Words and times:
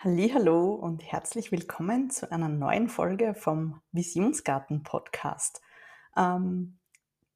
Hallo 0.00 0.74
und 0.74 1.02
herzlich 1.02 1.50
willkommen 1.50 2.08
zu 2.08 2.30
einer 2.30 2.48
neuen 2.48 2.88
Folge 2.88 3.34
vom 3.34 3.80
Visionsgarten 3.90 4.84
Podcast. 4.84 5.60
Ähm, 6.16 6.78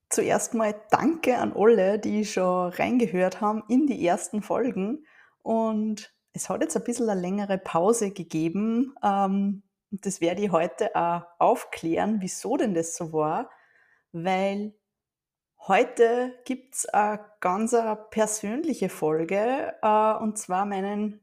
zuerst 0.08 0.54
mal 0.54 0.72
danke 0.92 1.38
an 1.38 1.54
alle, 1.56 1.98
die 1.98 2.24
schon 2.24 2.70
reingehört 2.70 3.40
haben 3.40 3.64
in 3.66 3.88
die 3.88 4.06
ersten 4.06 4.42
Folgen. 4.42 5.04
Und 5.42 6.14
es 6.34 6.48
hat 6.48 6.60
jetzt 6.60 6.76
ein 6.76 6.84
bisschen 6.84 7.10
eine 7.10 7.20
längere 7.20 7.58
Pause 7.58 8.12
gegeben. 8.12 8.94
Ähm, 9.02 9.64
das 9.90 10.20
werde 10.20 10.42
ich 10.42 10.52
heute 10.52 10.94
auch 10.94 11.22
aufklären, 11.40 12.18
wieso 12.20 12.56
denn 12.56 12.74
das 12.74 12.94
so 12.94 13.12
war. 13.12 13.50
Weil 14.12 14.72
heute 15.66 16.32
gibt 16.44 16.76
es 16.76 16.86
eine 16.86 17.24
ganz 17.40 17.74
persönliche 18.10 18.88
Folge, 18.88 19.74
äh, 19.82 20.14
und 20.22 20.38
zwar 20.38 20.64
meinen 20.64 21.21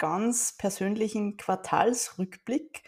ganz 0.00 0.56
persönlichen 0.56 1.36
Quartalsrückblick, 1.36 2.82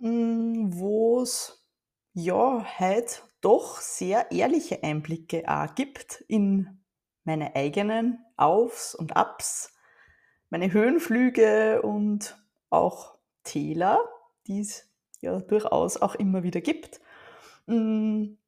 hm, 0.00 0.70
wo 0.72 1.20
es 1.20 1.68
ja 2.14 2.64
heute 2.78 3.16
doch 3.42 3.80
sehr 3.80 4.30
ehrliche 4.30 4.82
Einblicke 4.82 5.42
auch 5.46 5.74
gibt 5.74 6.24
in 6.28 6.82
meine 7.24 7.54
eigenen 7.54 8.24
Aufs 8.36 8.94
und 8.94 9.16
Abs, 9.16 9.74
meine 10.48 10.72
Höhenflüge 10.72 11.82
und 11.82 12.38
auch 12.70 13.18
Täler, 13.42 13.98
die 14.46 14.60
es 14.60 14.88
ja 15.20 15.40
durchaus 15.40 16.00
auch 16.00 16.14
immer 16.14 16.42
wieder 16.44 16.60
gibt. 16.60 17.00
Hm, 17.66 18.38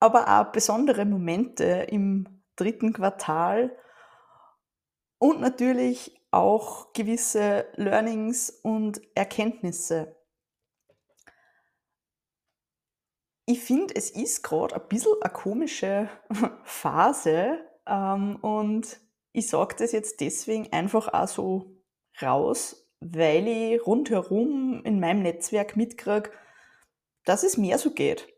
aber 0.00 0.40
auch 0.40 0.52
besondere 0.52 1.04
Momente 1.04 1.64
im 1.90 2.42
dritten 2.56 2.94
Quartal 2.94 3.76
und 5.18 5.40
natürlich 5.40 6.17
auch 6.30 6.92
gewisse 6.92 7.66
Learnings 7.76 8.50
und 8.50 9.00
Erkenntnisse. 9.14 10.16
Ich 13.46 13.60
finde, 13.60 13.94
es 13.96 14.10
ist 14.10 14.42
gerade 14.42 14.74
ein 14.74 14.88
bisschen 14.88 15.14
eine 15.22 15.32
komische 15.32 16.10
Phase, 16.64 17.58
ähm, 17.88 18.36
und 18.36 19.00
ich 19.32 19.48
sage 19.48 19.76
das 19.78 19.92
jetzt 19.92 20.20
deswegen 20.20 20.72
einfach 20.72 21.12
auch 21.12 21.28
so 21.28 21.80
raus, 22.20 22.88
weil 23.00 23.48
ich 23.48 23.86
rundherum 23.86 24.82
in 24.84 25.00
meinem 25.00 25.22
Netzwerk 25.22 25.76
mitkriege, 25.76 26.30
dass 27.24 27.42
es 27.42 27.56
mehr 27.56 27.78
so 27.78 27.92
geht. 27.92 28.28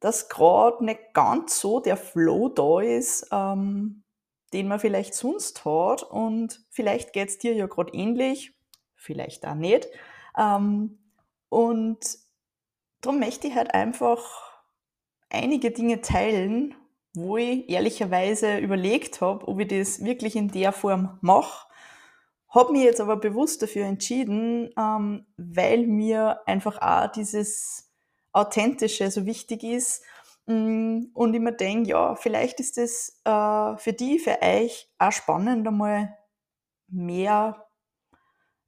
Dass 0.00 0.28
gerade 0.28 0.84
nicht 0.84 1.14
ganz 1.14 1.60
so 1.60 1.80
der 1.80 1.96
Flow 1.96 2.48
da 2.48 2.80
ist, 2.80 3.28
ähm, 3.32 4.03
den 4.54 4.68
man 4.68 4.78
vielleicht 4.78 5.14
sonst 5.14 5.64
hat. 5.64 6.02
Und 6.02 6.64
vielleicht 6.70 7.12
geht 7.12 7.28
es 7.28 7.38
dir 7.38 7.52
ja 7.54 7.66
gerade 7.66 7.92
ähnlich, 7.92 8.52
vielleicht 8.94 9.46
auch 9.46 9.54
nicht. 9.54 9.88
Ähm, 10.38 10.98
und 11.50 11.98
darum 13.02 13.20
möchte 13.20 13.48
ich 13.48 13.54
halt 13.54 13.74
einfach 13.74 14.22
einige 15.28 15.72
Dinge 15.72 16.00
teilen, 16.00 16.74
wo 17.14 17.36
ich 17.36 17.68
ehrlicherweise 17.68 18.58
überlegt 18.58 19.20
habe, 19.20 19.46
ob 19.46 19.60
ich 19.60 19.68
das 19.68 20.04
wirklich 20.04 20.36
in 20.36 20.48
der 20.48 20.72
Form 20.72 21.18
mache. 21.20 21.66
Habe 22.48 22.72
mich 22.72 22.84
jetzt 22.84 23.00
aber 23.00 23.16
bewusst 23.16 23.62
dafür 23.62 23.84
entschieden, 23.84 24.70
ähm, 24.78 25.26
weil 25.36 25.86
mir 25.86 26.40
einfach 26.46 26.80
auch 26.80 27.10
dieses 27.10 27.92
Authentische 28.32 29.10
so 29.10 29.26
wichtig 29.26 29.64
ist 29.64 30.04
und 30.46 31.34
ich 31.34 31.40
mir 31.40 31.52
denke, 31.52 31.90
ja, 31.90 32.16
vielleicht 32.16 32.60
ist 32.60 32.76
es 32.76 33.20
äh, 33.24 33.76
für 33.78 33.92
die, 33.92 34.18
für 34.18 34.40
euch 34.42 34.92
auch 34.98 35.12
spannend, 35.12 35.66
einmal 35.66 36.16
mehr 36.88 37.66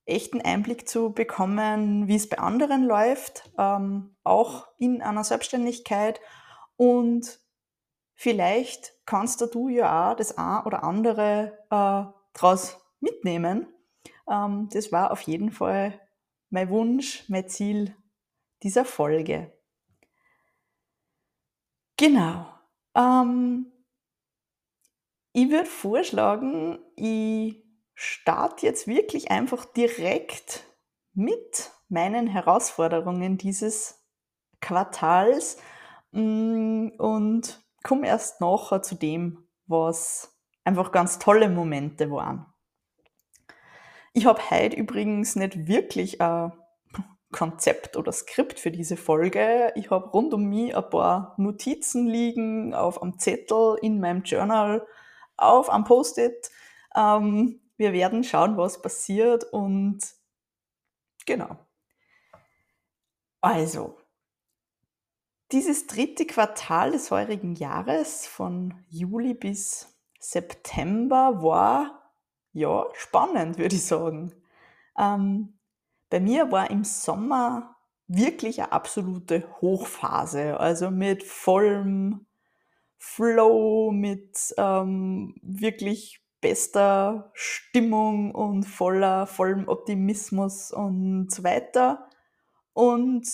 echten 0.06 0.40
Einblick 0.40 0.88
zu 0.88 1.12
bekommen, 1.12 2.08
wie 2.08 2.14
es 2.14 2.28
bei 2.28 2.38
anderen 2.38 2.84
läuft, 2.84 3.50
ähm, 3.58 4.16
auch 4.24 4.68
in 4.78 5.02
einer 5.02 5.24
Selbstständigkeit. 5.24 6.20
Und 6.76 7.40
vielleicht 8.14 8.94
kannst 9.04 9.40
du 9.54 9.68
ja 9.68 10.12
auch 10.12 10.16
das 10.16 10.38
ein 10.38 10.62
oder 10.64 10.84
andere 10.84 11.58
äh, 11.70 12.06
daraus 12.32 12.78
mitnehmen. 13.00 13.66
Ähm, 14.30 14.68
das 14.72 14.92
war 14.92 15.10
auf 15.10 15.20
jeden 15.22 15.50
Fall 15.50 16.00
mein 16.50 16.70
Wunsch, 16.70 17.24
mein 17.28 17.48
Ziel 17.48 17.94
dieser 18.62 18.84
Folge. 18.84 19.55
Genau. 21.96 22.46
Ähm, 22.94 23.72
ich 25.32 25.50
würde 25.50 25.66
vorschlagen, 25.66 26.78
ich 26.96 27.62
starte 27.94 28.66
jetzt 28.66 28.86
wirklich 28.86 29.30
einfach 29.30 29.64
direkt 29.64 30.64
mit 31.14 31.72
meinen 31.88 32.26
Herausforderungen 32.26 33.38
dieses 33.38 34.06
Quartals 34.60 35.58
mm, 36.12 36.88
und 36.98 37.64
komme 37.82 38.06
erst 38.06 38.40
nachher 38.40 38.82
zu 38.82 38.94
dem, 38.96 39.48
was 39.66 40.36
einfach 40.64 40.92
ganz 40.92 41.18
tolle 41.18 41.48
Momente 41.48 42.10
waren. 42.10 42.46
Ich 44.12 44.26
habe 44.26 44.50
heute 44.50 44.76
übrigens 44.76 45.36
nicht 45.36 45.66
wirklich 45.68 46.20
eine 46.20 46.52
Konzept 47.32 47.96
oder 47.96 48.12
Skript 48.12 48.60
für 48.60 48.70
diese 48.70 48.96
Folge. 48.96 49.72
Ich 49.74 49.90
habe 49.90 50.10
rund 50.10 50.32
um 50.32 50.44
mich 50.44 50.76
ein 50.76 50.88
paar 50.90 51.34
Notizen 51.38 52.06
liegen 52.06 52.74
auf 52.74 53.02
einem 53.02 53.18
Zettel 53.18 53.76
in 53.82 54.00
meinem 54.00 54.22
Journal, 54.22 54.86
auf 55.36 55.68
einem 55.68 55.84
Post-it. 55.84 56.50
Ähm, 56.94 57.60
wir 57.76 57.92
werden 57.92 58.24
schauen, 58.24 58.56
was 58.56 58.80
passiert 58.80 59.44
und 59.44 59.98
genau. 61.26 61.58
Also, 63.40 63.98
dieses 65.52 65.86
dritte 65.86 66.26
Quartal 66.26 66.92
des 66.92 67.10
heurigen 67.10 67.54
Jahres 67.54 68.26
von 68.26 68.74
Juli 68.88 69.34
bis 69.34 69.94
September 70.18 71.42
war 71.42 72.12
ja 72.52 72.86
spannend, 72.94 73.58
würde 73.58 73.76
ich 73.76 73.84
sagen. 73.84 74.32
Ähm, 74.98 75.55
bei 76.10 76.20
mir 76.20 76.50
war 76.52 76.70
im 76.70 76.84
Sommer 76.84 77.76
wirklich 78.08 78.60
eine 78.60 78.72
absolute 78.72 79.48
Hochphase, 79.60 80.58
also 80.58 80.90
mit 80.90 81.24
vollem 81.24 82.26
Flow, 82.98 83.90
mit 83.90 84.54
ähm, 84.56 85.34
wirklich 85.42 86.22
bester 86.40 87.30
Stimmung 87.34 88.32
und 88.32 88.64
voller 88.64 89.26
vollem 89.26 89.68
Optimismus 89.68 90.70
und 90.70 91.30
so 91.32 91.42
weiter. 91.42 92.08
Und 92.72 93.26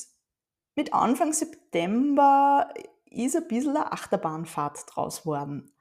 mit 0.75 0.95
Anfang 0.95 1.33
September 1.33 2.73
ist 3.11 3.37
ein 3.37 3.49
bisschen 3.49 3.77
eine 3.77 3.93
Achterbahnfahrt 3.93 4.85
draus 4.87 5.23
geworden. 5.23 5.73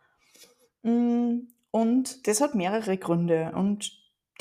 Mm, 0.84 1.48
und 1.72 2.28
das 2.28 2.42
hat 2.42 2.56
mehrere 2.56 2.98
Gründe 2.98 3.54
und 3.56 3.92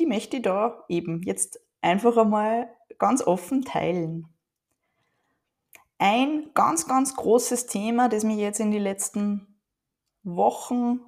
die 0.01 0.07
möchte 0.07 0.39
ich 0.39 0.43
da 0.43 0.85
eben 0.89 1.23
jetzt 1.23 1.61
einfach 1.81 2.17
einmal 2.17 2.69
ganz 2.99 3.23
offen 3.23 3.63
teilen. 3.63 4.29
Ein 5.99 6.51
ganz, 6.55 6.87
ganz 6.87 7.15
großes 7.17 7.67
Thema, 7.67 8.09
das 8.09 8.25
mich 8.25 8.39
jetzt 8.39 8.61
in 8.61 8.71
den 8.71 8.83
letzten 8.83 9.59
Wochen 10.23 11.01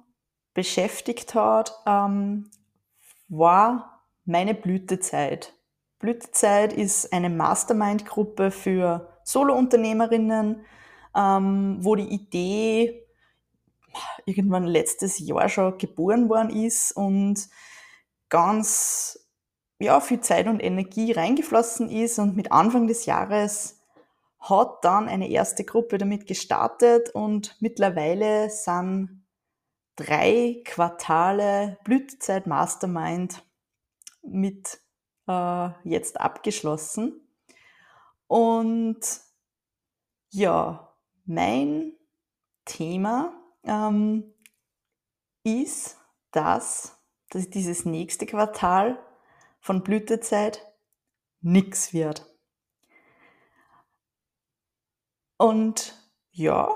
beschäftigt 0.53 1.33
hat, 1.35 1.73
ähm, 1.85 2.51
war 3.27 4.05
meine 4.25 4.53
Blütezeit. 4.53 5.53
Blütezeit 5.99 6.73
ist 6.73 7.11
eine 7.11 7.29
Mastermind-Gruppe 7.29 8.51
für 8.51 9.17
Solo-Unternehmerinnen, 9.23 10.65
ähm, 11.15 11.77
wo 11.79 11.95
die 11.95 12.09
Idee 12.09 13.07
irgendwann 14.25 14.65
letztes 14.65 15.19
Jahr 15.19 15.49
schon 15.49 15.77
geboren 15.77 16.29
worden 16.29 16.49
ist 16.49 16.91
und 16.91 17.47
ganz 18.29 19.22
ja, 19.79 19.99
viel 19.99 20.21
Zeit 20.21 20.47
und 20.47 20.59
Energie 20.59 21.11
reingeflossen 21.11 21.89
ist 21.89 22.19
und 22.19 22.35
mit 22.35 22.51
Anfang 22.51 22.87
des 22.87 23.05
Jahres 23.05 23.81
hat 24.39 24.83
dann 24.83 25.07
eine 25.07 25.29
erste 25.29 25.63
Gruppe 25.63 25.97
damit 25.97 26.27
gestartet 26.27 27.09
und 27.11 27.55
mittlerweile 27.61 28.49
sind 28.49 29.25
drei 29.95 30.61
Quartale 30.65 31.77
Blütezeit 31.83 32.47
Mastermind 32.47 33.43
mit 34.21 34.79
äh, 35.27 35.69
jetzt 35.83 36.19
abgeschlossen. 36.19 37.21
Und 38.27 38.99
ja, 40.29 40.93
mein 41.25 41.93
Thema 42.65 43.33
ähm, 43.63 44.33
ist, 45.43 45.97
dass, 46.31 46.97
dass 47.29 47.49
dieses 47.49 47.85
nächste 47.85 48.25
Quartal 48.25 49.02
von 49.63 49.81
Blütezeit 49.81 50.61
nix 51.41 51.91
wird. 51.91 52.27
Und 55.37 55.95
ja, 56.29 56.69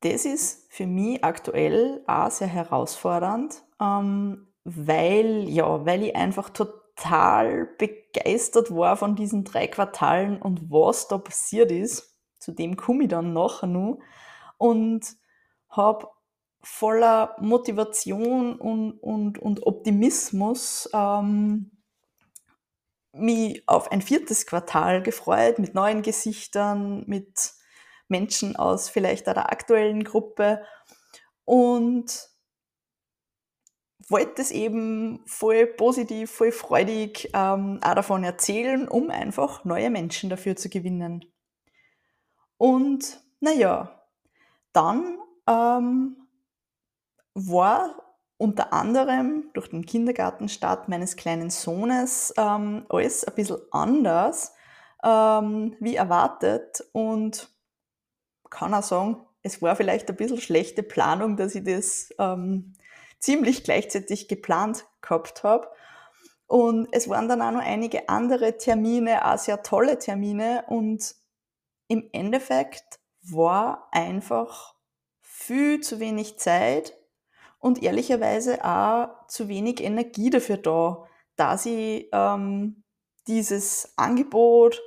das 0.00 0.24
ist 0.24 0.72
für 0.72 0.86
mich 0.86 1.22
aktuell 1.22 2.02
auch 2.06 2.30
sehr 2.30 2.48
herausfordernd, 2.48 3.62
ähm, 3.78 4.48
weil, 4.64 5.48
ja, 5.48 5.84
weil 5.84 6.04
ich 6.04 6.16
einfach 6.16 6.48
total 6.48 6.78
total 6.98 7.66
begeistert 7.78 8.74
war 8.74 8.96
von 8.96 9.14
diesen 9.14 9.44
drei 9.44 9.66
Quartalen 9.66 10.40
und 10.40 10.70
was 10.70 11.08
da 11.08 11.18
passiert 11.18 11.70
ist. 11.70 12.16
Zu 12.38 12.52
dem 12.52 12.76
komme 12.76 13.04
ich 13.04 13.08
dann 13.08 13.32
nachher 13.32 13.66
noch. 13.66 13.98
Und 14.58 15.16
habe 15.68 16.08
voller 16.60 17.36
Motivation 17.40 18.56
und, 18.56 18.92
und, 18.98 19.38
und 19.38 19.66
Optimismus 19.66 20.88
ähm, 20.92 21.70
mich 23.18 23.62
auf 23.66 23.90
ein 23.92 24.02
viertes 24.02 24.46
Quartal 24.46 25.02
gefreut, 25.02 25.58
mit 25.58 25.74
neuen 25.74 26.02
Gesichtern, 26.02 27.04
mit 27.06 27.52
Menschen 28.08 28.56
aus 28.56 28.88
vielleicht 28.88 29.28
einer 29.28 29.52
aktuellen 29.52 30.04
Gruppe 30.04 30.62
und 31.44 32.28
wollte 34.08 34.40
es 34.40 34.50
eben 34.50 35.22
voll 35.26 35.66
positiv, 35.66 36.30
voll 36.30 36.52
freudig 36.52 37.30
ähm, 37.34 37.78
auch 37.82 37.94
davon 37.94 38.24
erzählen, 38.24 38.88
um 38.88 39.10
einfach 39.10 39.64
neue 39.64 39.90
Menschen 39.90 40.30
dafür 40.30 40.56
zu 40.56 40.70
gewinnen. 40.70 41.24
Und 42.56 43.22
naja, 43.40 44.02
dann 44.72 45.18
ähm, 45.46 46.28
war 47.34 48.07
unter 48.38 48.72
anderem 48.72 49.50
durch 49.52 49.68
den 49.68 49.84
Kindergartenstart 49.84 50.88
meines 50.88 51.16
kleinen 51.16 51.50
Sohnes 51.50 52.32
ähm, 52.38 52.86
alles 52.88 53.24
ein 53.24 53.34
bisschen 53.34 53.58
anders 53.72 54.54
ähm, 55.04 55.76
wie 55.80 55.96
erwartet 55.96 56.84
und 56.92 57.50
kann 58.48 58.74
auch 58.74 58.82
sagen, 58.82 59.26
es 59.42 59.60
war 59.60 59.76
vielleicht 59.76 60.08
ein 60.08 60.16
bisschen 60.16 60.40
schlechte 60.40 60.82
Planung, 60.82 61.36
dass 61.36 61.54
ich 61.54 61.64
das 61.64 62.10
ähm, 62.18 62.74
ziemlich 63.18 63.64
gleichzeitig 63.64 64.28
geplant 64.28 64.86
gehabt 65.00 65.42
habe. 65.42 65.68
Und 66.46 66.88
es 66.92 67.08
waren 67.08 67.28
dann 67.28 67.42
auch 67.42 67.50
noch 67.50 67.64
einige 67.64 68.08
andere 68.08 68.56
Termine, 68.56 69.26
auch 69.26 69.38
sehr 69.38 69.62
tolle 69.62 69.98
Termine. 69.98 70.64
Und 70.68 71.14
im 71.88 72.08
Endeffekt 72.12 73.00
war 73.22 73.88
einfach 73.92 74.74
viel 75.20 75.80
zu 75.80 76.00
wenig 76.00 76.38
Zeit 76.38 76.97
und 77.58 77.82
ehrlicherweise 77.82 78.64
auch 78.64 79.26
zu 79.28 79.48
wenig 79.48 79.82
Energie 79.82 80.30
dafür 80.30 80.56
da, 80.58 81.04
da 81.36 81.58
sie 81.58 82.08
ähm, 82.12 82.82
dieses 83.26 83.92
Angebot 83.96 84.80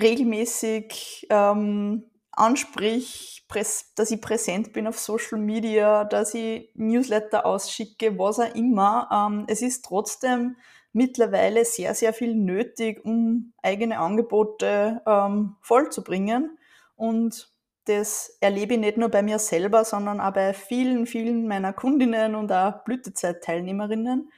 regelmäßig 0.00 1.26
ähm, 1.30 2.10
ansprich, 2.32 3.46
dass 3.94 4.10
ich 4.10 4.20
präsent 4.20 4.72
bin 4.72 4.88
auf 4.88 4.98
Social 4.98 5.38
Media, 5.38 6.04
dass 6.04 6.34
ich 6.34 6.70
Newsletter 6.74 7.46
ausschicke, 7.46 8.18
was 8.18 8.40
auch 8.40 8.54
immer. 8.54 9.08
Ähm, 9.12 9.44
es 9.46 9.62
ist 9.62 9.84
trotzdem 9.84 10.56
mittlerweile 10.92 11.64
sehr, 11.64 11.94
sehr 11.94 12.12
viel 12.12 12.34
nötig, 12.34 13.04
um 13.04 13.52
eigene 13.62 13.98
Angebote 13.98 15.02
ähm, 15.06 15.56
vollzubringen. 15.60 16.58
Und 16.96 17.53
das 17.84 18.36
erlebe 18.40 18.74
ich 18.74 18.80
nicht 18.80 18.96
nur 18.96 19.08
bei 19.10 19.22
mir 19.22 19.38
selber, 19.38 19.84
sondern 19.84 20.20
auch 20.20 20.32
bei 20.32 20.54
vielen, 20.54 21.06
vielen 21.06 21.46
meiner 21.46 21.72
Kundinnen 21.72 22.34
und 22.34 22.50
auch 22.52 22.84
Blütezeit-Teilnehmerinnen, 22.84 24.30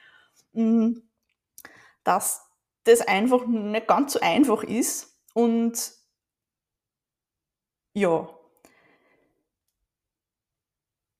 mm, 0.53 0.93
dass 2.05 2.43
das 2.85 3.01
einfach 3.03 3.47
nicht 3.47 3.87
ganz 3.89 4.15
so 4.15 4.21
einfach 4.21 4.63
ist 4.63 5.17
und 5.35 5.93
ja. 7.95 8.29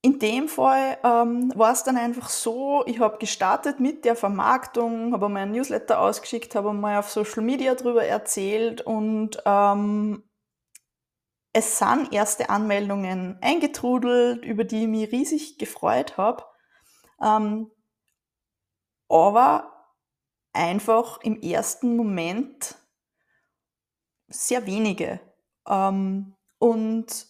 In 0.03 0.21
dem 0.21 0.49
Fall 0.49 0.99
ähm, 1.03 1.53
war 1.57 1.73
es 1.73 1.83
dann 1.83 1.97
einfach 1.97 2.29
so, 2.29 2.85
ich 2.87 3.01
habe 3.01 3.19
gestartet 3.19 3.81
mit 3.81 4.05
der 4.05 4.15
Vermarktung, 4.15 5.13
habe 5.13 5.27
ein 5.27 5.51
Newsletter 5.51 6.01
ausgeschickt, 6.01 6.55
habe 6.55 6.73
mal 6.73 6.99
auf 6.99 7.11
Social 7.11 7.43
Media 7.43 7.75
darüber 7.75 8.05
erzählt 8.05 8.83
und 8.83 9.43
ähm, 9.45 10.23
es 11.57 11.79
sind 11.79 12.13
erste 12.13 12.51
Anmeldungen 12.51 13.39
eingetrudelt, 13.41 14.45
über 14.45 14.65
die 14.65 14.83
ich 14.83 14.89
mich 14.89 15.11
riesig 15.11 15.57
gefreut 15.57 16.19
habe. 16.19 16.45
Ähm, 17.19 17.71
aber 19.09 19.95
einfach 20.53 21.19
im 21.23 21.41
ersten 21.41 21.97
Moment 21.97 22.75
sehr 24.29 24.67
wenige. 24.67 25.19
Ähm, 25.67 26.37
und 26.59 27.27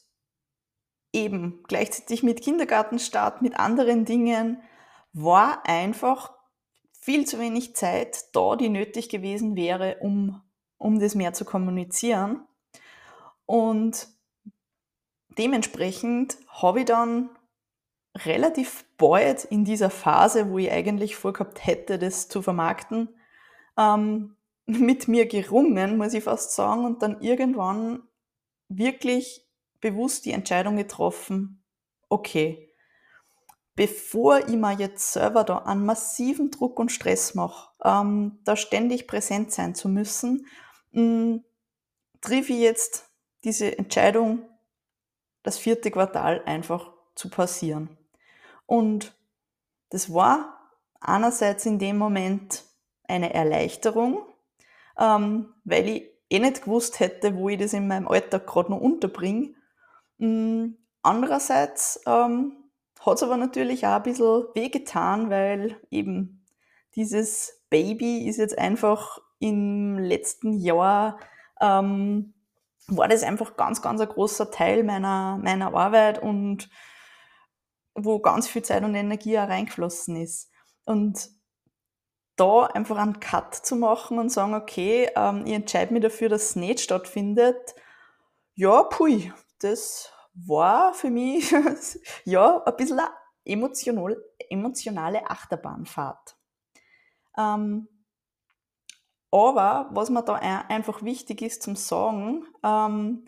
eben 1.12 1.62
gleichzeitig 1.68 2.24
mit 2.24 2.42
Kindergartenstart, 2.42 3.42
mit 3.42 3.56
anderen 3.56 4.06
Dingen, 4.06 4.60
war 5.12 5.64
einfach 5.68 6.34
viel 6.98 7.28
zu 7.28 7.38
wenig 7.38 7.76
Zeit 7.76 8.34
da, 8.34 8.56
die 8.56 8.70
nötig 8.70 9.08
gewesen 9.08 9.54
wäre, 9.54 9.98
um, 10.00 10.42
um 10.78 10.98
das 10.98 11.14
mehr 11.14 11.32
zu 11.32 11.44
kommunizieren. 11.44 12.44
Und 13.44 14.15
dementsprechend 15.38 16.38
habe 16.48 16.80
ich 16.80 16.86
dann 16.86 17.30
relativ 18.24 18.84
bald 18.96 19.44
in 19.44 19.64
dieser 19.64 19.90
Phase, 19.90 20.50
wo 20.50 20.58
ich 20.58 20.70
eigentlich 20.70 21.16
vorgehabt 21.16 21.66
hätte, 21.66 21.98
das 21.98 22.28
zu 22.28 22.42
vermarkten, 22.42 23.08
ähm, 23.76 24.36
mit 24.66 25.08
mir 25.08 25.26
gerungen, 25.26 25.96
muss 25.96 26.14
ich 26.14 26.24
fast 26.24 26.54
sagen, 26.54 26.84
und 26.84 27.02
dann 27.02 27.20
irgendwann 27.20 28.02
wirklich 28.68 29.46
bewusst 29.80 30.24
die 30.24 30.32
Entscheidung 30.32 30.76
getroffen, 30.76 31.62
okay, 32.08 32.72
bevor 33.76 34.48
ich 34.48 34.56
mir 34.56 34.72
jetzt 34.72 35.12
selber 35.12 35.44
da 35.44 35.58
einen 35.58 35.84
massiven 35.84 36.50
Druck 36.50 36.78
und 36.80 36.90
Stress 36.90 37.34
mache, 37.34 37.70
ähm, 37.84 38.40
da 38.44 38.56
ständig 38.56 39.06
präsent 39.06 39.52
sein 39.52 39.74
zu 39.74 39.88
müssen, 39.88 40.46
mh, 40.92 41.40
triff 42.22 42.48
ich 42.50 42.58
jetzt 42.58 43.10
diese 43.44 43.78
Entscheidung, 43.78 44.48
das 45.46 45.58
vierte 45.58 45.90
Quartal 45.90 46.42
einfach 46.44 46.90
zu 47.14 47.30
passieren. 47.30 47.96
Und 48.66 49.14
das 49.90 50.12
war 50.12 50.72
einerseits 51.00 51.64
in 51.66 51.78
dem 51.78 51.98
Moment 51.98 52.64
eine 53.08 53.32
Erleichterung, 53.32 54.26
ähm, 54.98 55.54
weil 55.64 55.88
ich 55.88 56.10
eh 56.30 56.40
nicht 56.40 56.64
gewusst 56.64 56.98
hätte, 56.98 57.36
wo 57.36 57.48
ich 57.48 57.58
das 57.58 57.72
in 57.72 57.86
meinem 57.86 58.08
Alltag 58.08 58.46
gerade 58.46 58.72
noch 58.72 58.80
unterbringe. 58.80 59.54
Mm, 60.18 60.70
andererseits 61.02 62.00
ähm, 62.06 62.52
hat 63.00 63.16
es 63.16 63.22
aber 63.22 63.36
natürlich 63.36 63.86
auch 63.86 63.96
ein 63.96 64.02
bisschen 64.02 64.46
wehgetan, 64.54 65.30
weil 65.30 65.80
eben 65.90 66.44
dieses 66.96 67.62
Baby 67.70 68.26
ist 68.26 68.38
jetzt 68.38 68.58
einfach 68.58 69.20
im 69.38 69.98
letzten 69.98 70.54
Jahr, 70.54 71.20
ähm, 71.60 72.34
war 72.88 73.08
das 73.08 73.22
einfach 73.22 73.56
ganz, 73.56 73.82
ganz 73.82 74.00
ein 74.00 74.08
großer 74.08 74.50
Teil 74.50 74.84
meiner, 74.84 75.38
meiner 75.38 75.74
Arbeit 75.74 76.22
und 76.22 76.68
wo 77.94 78.18
ganz 78.20 78.46
viel 78.46 78.62
Zeit 78.62 78.84
und 78.84 78.94
Energie 78.94 79.38
auch 79.38 79.48
reingeflossen 79.48 80.16
ist. 80.16 80.50
Und 80.84 81.30
da 82.36 82.66
einfach 82.66 82.98
einen 82.98 83.18
Cut 83.18 83.54
zu 83.54 83.76
machen 83.76 84.18
und 84.18 84.30
sagen, 84.30 84.54
okay, 84.54 85.10
ähm, 85.16 85.44
ich 85.46 85.54
entscheide 85.54 85.92
mich 85.92 86.02
dafür, 86.02 86.28
dass 86.28 86.50
es 86.50 86.56
nicht 86.56 86.80
stattfindet. 86.80 87.74
Ja, 88.54 88.82
pui, 88.82 89.32
das 89.60 90.12
war 90.34 90.92
für 90.92 91.10
mich 91.10 91.50
ja 92.24 92.62
ein 92.62 92.76
bisschen 92.76 93.00
eine 93.00 93.10
emotional, 93.44 94.22
emotionale 94.50 95.28
Achterbahnfahrt. 95.30 96.36
Ähm, 97.38 97.88
aber 99.30 99.88
was 99.92 100.10
mir 100.10 100.22
da 100.22 100.34
einfach 100.34 101.02
wichtig 101.02 101.42
ist 101.42 101.62
zum 101.62 101.76
Sagen, 101.76 102.46
ähm, 102.62 103.26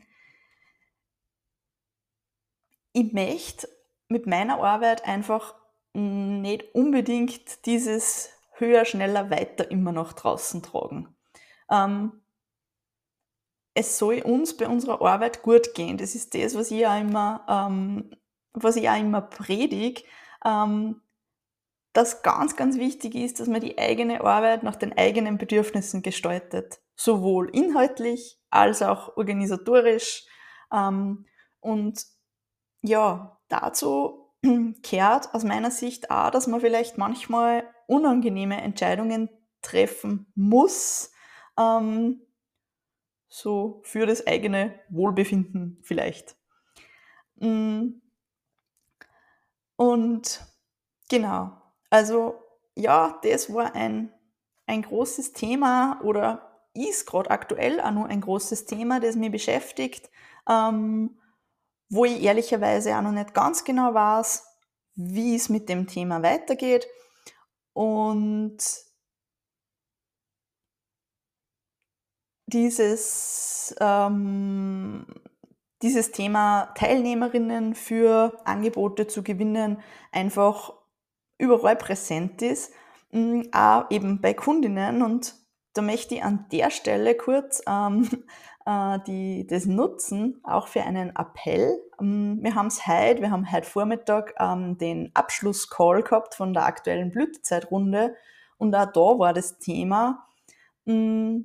ich 2.92 3.12
möchte 3.12 3.68
mit 4.08 4.26
meiner 4.26 4.62
Arbeit 4.62 5.06
einfach 5.06 5.54
nicht 5.92 6.74
unbedingt 6.74 7.66
dieses 7.66 8.30
höher, 8.52 8.84
schneller, 8.84 9.30
weiter 9.30 9.70
immer 9.70 9.92
noch 9.92 10.12
draußen 10.12 10.62
tragen. 10.62 11.14
Ähm, 11.70 12.20
es 13.74 13.98
soll 13.98 14.20
uns 14.22 14.56
bei 14.56 14.66
unserer 14.66 15.00
Arbeit 15.02 15.42
gut 15.42 15.74
gehen. 15.74 15.98
Das 15.98 16.14
ist 16.14 16.34
das, 16.34 16.56
was 16.56 16.70
ich 16.70 16.86
auch 16.86 17.00
immer, 17.00 17.44
ähm, 17.48 18.10
was 18.52 18.76
ich 18.76 18.88
auch 18.88 18.98
immer 18.98 19.20
predige. 19.20 20.02
Ähm, 20.44 21.00
dass 21.92 22.22
ganz, 22.22 22.56
ganz 22.56 22.78
wichtig 22.78 23.14
ist, 23.14 23.40
dass 23.40 23.48
man 23.48 23.60
die 23.60 23.78
eigene 23.78 24.22
Arbeit 24.22 24.62
nach 24.62 24.76
den 24.76 24.96
eigenen 24.96 25.38
Bedürfnissen 25.38 26.02
gestaltet. 26.02 26.80
Sowohl 26.94 27.48
inhaltlich 27.50 28.38
als 28.50 28.82
auch 28.82 29.16
organisatorisch. 29.16 30.26
Ähm, 30.72 31.26
und 31.60 32.04
ja, 32.82 33.40
dazu 33.48 34.32
kehrt 34.82 35.34
aus 35.34 35.44
meiner 35.44 35.70
Sicht 35.70 36.10
auch, 36.10 36.30
dass 36.30 36.46
man 36.46 36.60
vielleicht 36.60 36.98
manchmal 36.98 37.64
unangenehme 37.86 38.60
Entscheidungen 38.60 39.30
treffen 39.62 40.30
muss, 40.34 41.10
ähm, 41.58 42.20
so 43.28 43.80
für 43.84 44.06
das 44.06 44.26
eigene 44.26 44.78
Wohlbefinden 44.88 45.78
vielleicht. 45.82 46.36
Mm. 47.36 48.00
Und 49.76 50.44
genau, 51.08 51.58
also 51.90 52.36
ja, 52.74 53.18
das 53.22 53.52
war 53.52 53.74
ein, 53.74 54.12
ein 54.66 54.82
großes 54.82 55.32
Thema 55.32 56.00
oder 56.02 56.48
ist 56.74 57.06
gerade 57.06 57.30
aktuell 57.30 57.80
auch 57.80 57.90
nur 57.90 58.06
ein 58.06 58.20
großes 58.20 58.66
Thema, 58.66 59.00
das 59.00 59.16
mich 59.16 59.32
beschäftigt, 59.32 60.10
ähm, 60.48 61.18
wo 61.90 62.04
ich 62.04 62.22
ehrlicherweise 62.22 62.96
auch 62.96 63.02
noch 63.02 63.12
nicht 63.12 63.34
ganz 63.34 63.64
genau 63.64 63.94
weiß, 63.94 64.44
wie 64.94 65.34
es 65.34 65.48
mit 65.48 65.68
dem 65.68 65.86
Thema 65.86 66.22
weitergeht. 66.22 66.86
Und 67.72 68.58
dieses, 72.46 73.74
ähm, 73.80 75.06
dieses 75.82 76.10
Thema 76.12 76.72
Teilnehmerinnen 76.74 77.74
für 77.74 78.40
Angebote 78.44 79.06
zu 79.06 79.22
gewinnen 79.22 79.80
einfach 80.12 80.77
überall 81.38 81.76
präsent 81.76 82.42
ist, 82.42 82.72
mm, 83.12 83.42
auch 83.52 83.90
eben 83.90 84.20
bei 84.20 84.34
Kundinnen. 84.34 85.02
Und 85.02 85.34
da 85.74 85.82
möchte 85.82 86.16
ich 86.16 86.24
an 86.24 86.46
der 86.52 86.70
Stelle 86.70 87.14
kurz 87.14 87.62
ähm, 87.66 88.08
äh, 88.66 88.98
die, 89.06 89.46
das 89.46 89.66
nutzen, 89.66 90.40
auch 90.44 90.68
für 90.68 90.82
einen 90.82 91.14
Appell. 91.16 91.78
Ähm, 92.00 92.38
wir 92.42 92.54
haben 92.54 92.66
es 92.66 92.86
heute, 92.86 93.22
wir 93.22 93.30
haben 93.30 93.50
heute 93.50 93.68
Vormittag 93.68 94.34
ähm, 94.38 94.76
den 94.78 95.10
Abschlusscall 95.14 96.02
gehabt 96.02 96.34
von 96.34 96.52
der 96.52 96.66
aktuellen 96.66 97.10
Blütezeitrunde 97.10 98.14
und 98.58 98.74
auch 98.74 98.92
da 98.92 99.18
war 99.18 99.32
das 99.32 99.58
Thema, 99.58 100.26
mm, 100.84 101.40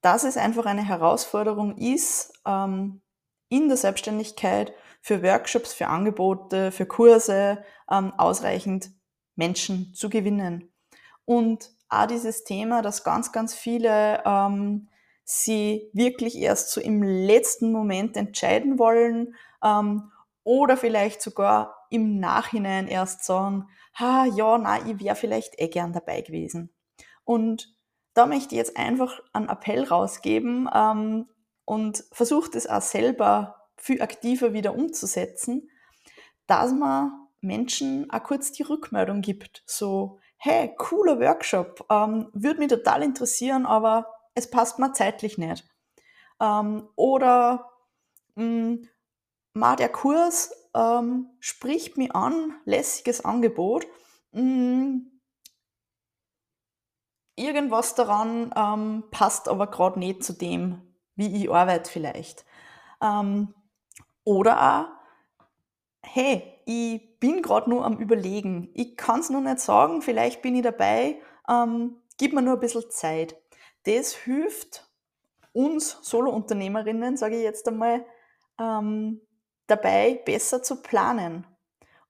dass 0.00 0.24
es 0.24 0.36
einfach 0.36 0.66
eine 0.66 0.84
Herausforderung 0.84 1.76
ist, 1.76 2.32
ähm, 2.46 3.02
in 3.48 3.68
der 3.68 3.76
Selbstständigkeit 3.76 4.72
für 5.00 5.22
Workshops, 5.22 5.72
für 5.72 5.86
Angebote, 5.86 6.72
für 6.72 6.86
Kurse 6.86 7.62
ähm, 7.90 8.12
ausreichend 8.16 8.90
Menschen 9.38 9.94
zu 9.94 10.10
gewinnen. 10.10 10.70
Und 11.24 11.70
auch 11.88 12.06
dieses 12.06 12.44
Thema, 12.44 12.82
dass 12.82 13.04
ganz, 13.04 13.32
ganz 13.32 13.54
viele 13.54 14.22
ähm, 14.26 14.88
sie 15.24 15.88
wirklich 15.92 16.36
erst 16.38 16.70
so 16.70 16.80
im 16.80 17.02
letzten 17.02 17.72
Moment 17.72 18.16
entscheiden 18.16 18.78
wollen 18.78 19.34
ähm, 19.62 20.10
oder 20.44 20.76
vielleicht 20.76 21.22
sogar 21.22 21.86
im 21.90 22.18
Nachhinein 22.18 22.88
erst 22.88 23.24
sagen, 23.24 23.68
ha, 23.94 24.26
ja, 24.26 24.58
na, 24.58 24.86
ich 24.86 25.00
wäre 25.00 25.16
vielleicht 25.16 25.58
eh 25.60 25.68
gern 25.68 25.92
dabei 25.92 26.20
gewesen. 26.20 26.70
Und 27.24 27.74
da 28.14 28.26
möchte 28.26 28.54
ich 28.54 28.58
jetzt 28.58 28.76
einfach 28.76 29.20
einen 29.32 29.48
Appell 29.48 29.84
rausgeben 29.84 30.68
ähm, 30.74 31.28
und 31.64 32.04
versucht 32.12 32.54
es 32.54 32.66
auch 32.66 32.82
selber 32.82 33.68
viel 33.76 34.02
aktiver 34.02 34.52
wieder 34.52 34.74
umzusetzen, 34.74 35.70
dass 36.46 36.72
man 36.72 37.27
Menschen 37.40 38.10
auch 38.10 38.22
kurz 38.22 38.52
die 38.52 38.62
Rückmeldung 38.62 39.20
gibt. 39.20 39.62
So, 39.66 40.18
hey, 40.36 40.74
cooler 40.76 41.20
Workshop, 41.20 41.86
ähm, 41.90 42.28
würde 42.32 42.60
mich 42.60 42.68
total 42.68 43.02
interessieren, 43.02 43.66
aber 43.66 44.06
es 44.34 44.50
passt 44.50 44.78
mir 44.78 44.92
zeitlich 44.92 45.38
nicht. 45.38 45.64
Ähm, 46.40 46.88
oder 46.96 47.70
mh, 48.36 48.44
hm, 48.44 48.88
mal 49.54 49.76
der 49.76 49.88
Kurs 49.88 50.52
ähm, 50.74 51.30
spricht 51.40 51.96
mich 51.96 52.14
an, 52.14 52.54
lässiges 52.64 53.24
Angebot. 53.24 53.86
Mh, 54.32 54.40
hm, 54.40 55.20
irgendwas 57.38 57.94
daran 57.94 58.52
ähm, 58.56 59.04
passt 59.10 59.48
aber 59.48 59.68
gerade 59.68 59.98
nicht 59.98 60.24
zu 60.24 60.32
dem, 60.32 60.82
wie 61.14 61.44
ich 61.44 61.50
arbeite 61.50 61.90
vielleicht. 61.90 62.44
Ähm, 63.02 63.54
oder 64.24 64.60
auch, 64.60 65.46
hey, 66.02 66.60
ich 66.66 67.07
bin 67.20 67.42
gerade 67.42 67.70
nur 67.70 67.84
am 67.84 67.98
Überlegen. 67.98 68.70
Ich 68.74 68.96
kann 68.96 69.20
es 69.20 69.30
noch 69.30 69.40
nicht 69.40 69.60
sagen, 69.60 70.02
vielleicht 70.02 70.42
bin 70.42 70.54
ich 70.54 70.62
dabei. 70.62 71.20
Ähm, 71.48 71.96
gib 72.18 72.32
mir 72.32 72.42
nur 72.42 72.54
ein 72.54 72.60
bisschen 72.60 72.90
Zeit. 72.90 73.36
Das 73.84 74.14
hilft 74.14 74.88
uns 75.52 75.98
Solo-Unternehmerinnen, 76.02 77.16
sage 77.16 77.36
ich 77.36 77.42
jetzt 77.42 77.66
einmal, 77.68 78.04
ähm, 78.60 79.20
dabei 79.66 80.20
besser 80.24 80.62
zu 80.62 80.82
planen 80.82 81.46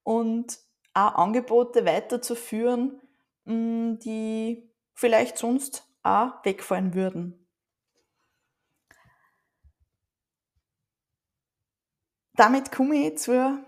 und 0.02 0.58
auch 0.94 1.14
Angebote 1.14 1.84
weiterzuführen, 1.84 3.00
mm, 3.44 3.98
die 3.98 4.70
vielleicht 4.94 5.38
sonst 5.38 5.88
auch 6.02 6.44
wegfallen 6.44 6.94
würden. 6.94 7.46
Damit 12.34 12.70
komme 12.70 13.08
ich 13.08 13.18
zur 13.18 13.64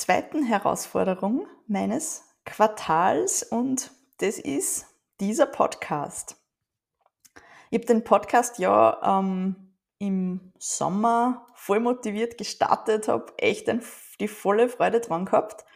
zweiten 0.00 0.42
Herausforderung 0.42 1.46
meines 1.66 2.24
Quartals 2.46 3.42
und 3.42 3.90
das 4.16 4.38
ist 4.38 4.86
dieser 5.20 5.44
Podcast. 5.44 6.36
Ich 7.68 7.78
habe 7.78 7.86
den 7.86 8.02
Podcast 8.02 8.58
ja 8.58 9.18
ähm, 9.18 9.76
im 9.98 10.52
Sommer 10.58 11.46
voll 11.52 11.80
motiviert 11.80 12.38
gestartet, 12.38 13.08
habe 13.08 13.34
echt 13.36 13.68
ein, 13.68 13.82
die 14.20 14.28
volle 14.28 14.70
Freude 14.70 15.00
dran 15.00 15.26
gehabt 15.26 15.66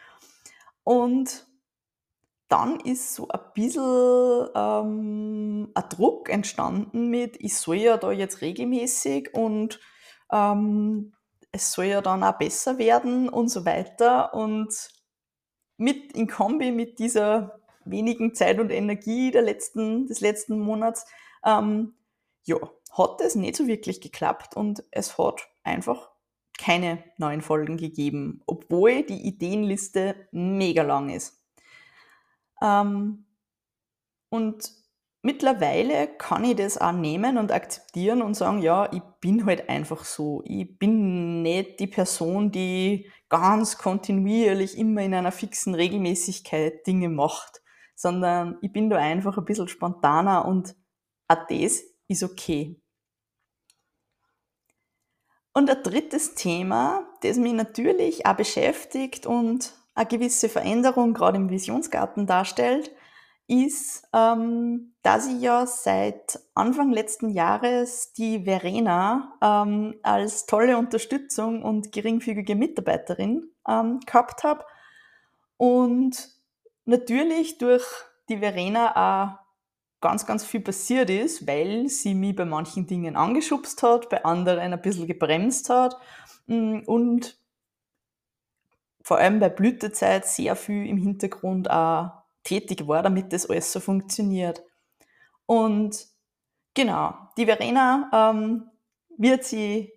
und 0.84 1.46
dann 2.48 2.80
ist 2.80 3.14
so 3.14 3.28
ein 3.28 3.40
bisschen 3.52 4.48
ähm, 4.54 5.70
ein 5.74 5.88
Druck 5.90 6.30
entstanden 6.30 7.08
mit, 7.10 7.36
ich 7.40 7.58
soll 7.58 7.76
ja 7.76 7.98
da 7.98 8.10
jetzt 8.10 8.40
regelmäßig 8.40 9.34
und 9.34 9.80
ähm, 10.32 11.12
es 11.54 11.70
soll 11.70 11.84
ja 11.84 12.00
dann 12.00 12.24
auch 12.24 12.36
besser 12.36 12.78
werden 12.78 13.28
und 13.28 13.48
so 13.48 13.64
weiter. 13.64 14.34
Und 14.34 14.88
mit 15.76 16.12
in 16.12 16.26
Kombi 16.26 16.72
mit 16.72 16.98
dieser 16.98 17.60
wenigen 17.84 18.34
Zeit 18.34 18.58
und 18.58 18.70
Energie 18.70 19.30
der 19.30 19.42
letzten, 19.42 20.08
des 20.08 20.20
letzten 20.20 20.58
Monats, 20.58 21.06
ähm, 21.44 21.94
ja, 22.42 22.56
hat 22.90 23.20
es 23.20 23.36
nicht 23.36 23.54
so 23.54 23.68
wirklich 23.68 24.00
geklappt 24.00 24.56
und 24.56 24.82
es 24.90 25.16
hat 25.16 25.48
einfach 25.62 26.10
keine 26.58 27.04
neuen 27.18 27.40
Folgen 27.40 27.76
gegeben, 27.76 28.42
obwohl 28.46 29.04
die 29.04 29.24
Ideenliste 29.24 30.28
mega 30.32 30.82
lang 30.82 31.08
ist. 31.08 31.40
Ähm, 32.60 33.26
und 34.28 34.72
mittlerweile 35.24 36.06
kann 36.06 36.44
ich 36.44 36.56
das 36.56 36.78
auch 36.78 36.92
nehmen 36.92 37.38
und 37.38 37.50
akzeptieren 37.50 38.22
und 38.22 38.34
sagen, 38.34 38.60
ja, 38.60 38.92
ich 38.92 39.02
bin 39.20 39.46
halt 39.46 39.68
einfach 39.68 40.04
so. 40.04 40.42
Ich 40.44 40.78
bin 40.78 41.42
nicht 41.42 41.80
die 41.80 41.86
Person, 41.86 42.52
die 42.52 43.10
ganz 43.30 43.78
kontinuierlich 43.78 44.76
immer 44.76 45.02
in 45.02 45.14
einer 45.14 45.32
fixen 45.32 45.74
Regelmäßigkeit 45.74 46.86
Dinge 46.86 47.08
macht, 47.08 47.62
sondern 47.96 48.58
ich 48.60 48.72
bin 48.72 48.90
da 48.90 48.98
einfach 48.98 49.38
ein 49.38 49.46
bisschen 49.46 49.68
spontaner 49.68 50.44
und 50.44 50.76
auch 51.28 51.46
das 51.48 51.82
ist 52.06 52.22
okay. 52.22 52.80
Und 55.54 55.70
ein 55.70 55.82
drittes 55.82 56.34
Thema, 56.34 57.08
das 57.22 57.38
mich 57.38 57.54
natürlich 57.54 58.26
auch 58.26 58.36
beschäftigt 58.36 59.24
und 59.24 59.72
eine 59.94 60.06
gewisse 60.06 60.48
Veränderung 60.50 61.14
gerade 61.14 61.38
im 61.38 61.48
Visionsgarten 61.48 62.26
darstellt, 62.26 62.90
ist, 63.46 64.08
ähm, 64.12 64.94
dass 65.02 65.26
ich 65.26 65.40
ja 65.40 65.66
seit 65.66 66.40
Anfang 66.54 66.92
letzten 66.92 67.28
Jahres 67.30 68.12
die 68.14 68.44
Verena 68.44 69.34
ähm, 69.42 69.96
als 70.02 70.46
tolle 70.46 70.78
Unterstützung 70.78 71.62
und 71.62 71.92
geringfügige 71.92 72.54
Mitarbeiterin 72.54 73.50
ähm, 73.68 74.00
gehabt 74.00 74.44
habe. 74.44 74.64
Und 75.58 76.30
natürlich 76.86 77.58
durch 77.58 77.84
die 78.28 78.38
Verena 78.38 79.36
auch 79.36 79.44
ganz, 80.00 80.26
ganz 80.26 80.44
viel 80.44 80.60
passiert 80.60 81.10
ist, 81.10 81.46
weil 81.46 81.88
sie 81.88 82.14
mich 82.14 82.36
bei 82.36 82.44
manchen 82.44 82.86
Dingen 82.86 83.16
angeschubst 83.16 83.82
hat, 83.82 84.08
bei 84.08 84.24
anderen 84.24 84.72
ein 84.72 84.82
bisschen 84.82 85.06
gebremst 85.06 85.70
hat 85.70 85.96
mm, 86.46 86.80
und 86.86 87.38
vor 89.02 89.18
allem 89.18 89.38
bei 89.38 89.50
Blütezeit 89.50 90.26
sehr 90.26 90.56
viel 90.56 90.86
im 90.86 90.96
Hintergrund 90.96 91.70
auch 91.70 92.23
tätig 92.44 92.86
war, 92.86 93.02
damit 93.02 93.32
das 93.32 93.48
alles 93.48 93.72
so 93.72 93.80
funktioniert. 93.80 94.62
Und 95.46 96.06
genau, 96.74 97.14
die 97.36 97.46
Verena 97.46 98.10
ähm, 98.12 98.70
wird 99.16 99.44
sie 99.44 99.92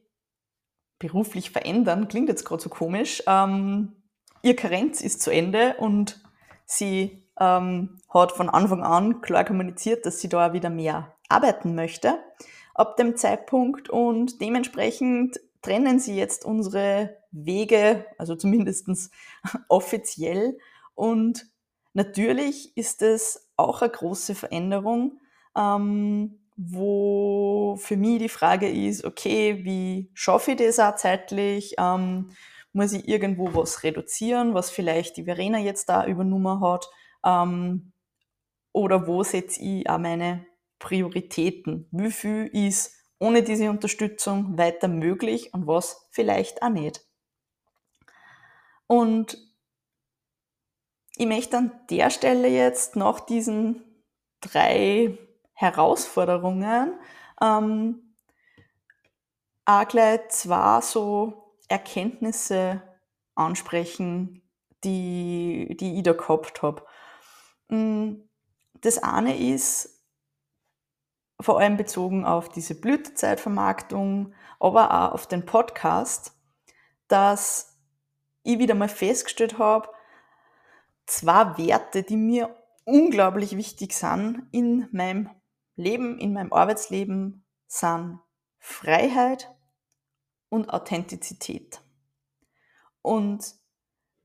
beruflich 0.99 1.51
verändern, 1.51 2.07
klingt 2.07 2.29
jetzt 2.29 2.43
gerade 2.43 2.63
so 2.63 2.69
komisch. 2.69 3.21
Ähm, 3.27 3.95
ihr 4.41 4.55
Karenz 4.55 5.01
ist 5.01 5.21
zu 5.21 5.29
Ende 5.29 5.75
und 5.77 6.19
sie 6.65 7.23
ähm, 7.39 7.99
hat 8.09 8.31
von 8.31 8.49
Anfang 8.49 8.81
an 8.81 9.21
klar 9.21 9.45
kommuniziert, 9.45 10.05
dass 10.05 10.19
sie 10.19 10.29
da 10.29 10.53
wieder 10.53 10.69
mehr 10.69 11.13
arbeiten 11.29 11.75
möchte 11.75 12.17
ab 12.77 12.95
dem 12.95 13.17
Zeitpunkt 13.17 13.89
und 13.89 14.39
dementsprechend 14.39 15.39
trennen 15.61 15.99
sie 15.99 16.15
jetzt 16.15 16.45
unsere 16.45 17.17
Wege, 17.31 18.05
also 18.17 18.35
zumindest 18.35 18.87
offiziell. 19.67 20.57
Und 20.93 21.47
natürlich 21.97 22.77
ist 22.77 23.01
es 23.01 23.49
auch 23.57 23.81
eine 23.81 23.91
große 23.91 24.35
Veränderung, 24.35 25.19
ähm, 25.57 26.39
wo 26.55 27.75
für 27.77 27.97
mich 27.97 28.19
die 28.19 28.29
Frage 28.29 28.69
ist, 28.69 29.03
okay, 29.03 29.65
wie 29.65 30.11
schaffe 30.13 30.51
ich 30.51 30.57
das 30.57 30.79
auch 30.79 30.95
zeitlich? 30.95 31.75
Ähm, 31.79 32.29
muss 32.71 32.93
ich 32.93 33.07
irgendwo 33.07 33.53
was 33.55 33.83
reduzieren, 33.83 34.53
was 34.53 34.69
vielleicht 34.69 35.17
die 35.17 35.23
Verena 35.23 35.57
jetzt 35.57 35.89
da 35.89 36.05
übernommen 36.05 36.61
hat? 36.61 36.87
Ähm, 37.25 37.91
oder 38.73 39.07
wo 39.07 39.23
setze 39.23 39.59
ich 39.61 39.89
auch 39.89 39.97
meine 39.97 40.45
Prioritäten? 40.77 41.87
Wie 41.91 42.11
viel 42.11 42.45
ist 42.45 42.93
ohne 43.17 43.41
diese 43.41 43.71
Unterstützung 43.71 44.55
weiter 44.55 44.87
möglich 44.87 45.51
und 45.53 45.65
was 45.65 46.07
vielleicht 46.11 46.61
auch 46.61 46.69
nicht? 46.69 47.03
Und 48.85 49.46
ich 51.17 51.25
möchte 51.25 51.57
an 51.57 51.71
der 51.89 52.09
Stelle 52.09 52.47
jetzt 52.47 52.95
nach 52.95 53.19
diesen 53.19 53.83
drei 54.41 55.17
Herausforderungen 55.53 56.93
ähm, 57.41 58.15
auch 59.65 59.87
gleich 59.87 60.29
zwei 60.29 60.81
so 60.81 61.55
Erkenntnisse 61.67 62.81
ansprechen, 63.35 64.41
die, 64.83 65.75
die 65.79 65.97
ich 65.97 66.03
da 66.03 66.13
gehabt 66.13 66.61
habe. 66.61 66.85
Mm, 67.69 68.21
das 68.75 69.01
eine 69.01 69.37
ist 69.37 70.05
vor 71.41 71.59
allem 71.59 71.77
bezogen 71.77 72.25
auf 72.25 72.49
diese 72.49 72.75
Blütezeitvermarktung, 72.79 74.33
aber 74.59 74.91
auch 74.91 75.13
auf 75.13 75.27
den 75.27 75.45
Podcast, 75.45 76.33
dass 77.07 77.77
ich 78.43 78.59
wieder 78.59 78.75
mal 78.75 78.89
festgestellt 78.89 79.57
habe, 79.57 79.89
zwei 81.07 81.57
Werte, 81.57 82.03
die 82.03 82.17
mir 82.17 82.55
unglaublich 82.85 83.57
wichtig 83.57 83.93
sind 83.93 84.47
in 84.51 84.87
meinem 84.91 85.29
Leben, 85.75 86.19
in 86.19 86.33
meinem 86.33 86.53
Arbeitsleben, 86.53 87.45
sind 87.67 88.19
Freiheit 88.59 89.53
und 90.49 90.69
Authentizität. 90.69 91.81
Und 93.01 93.55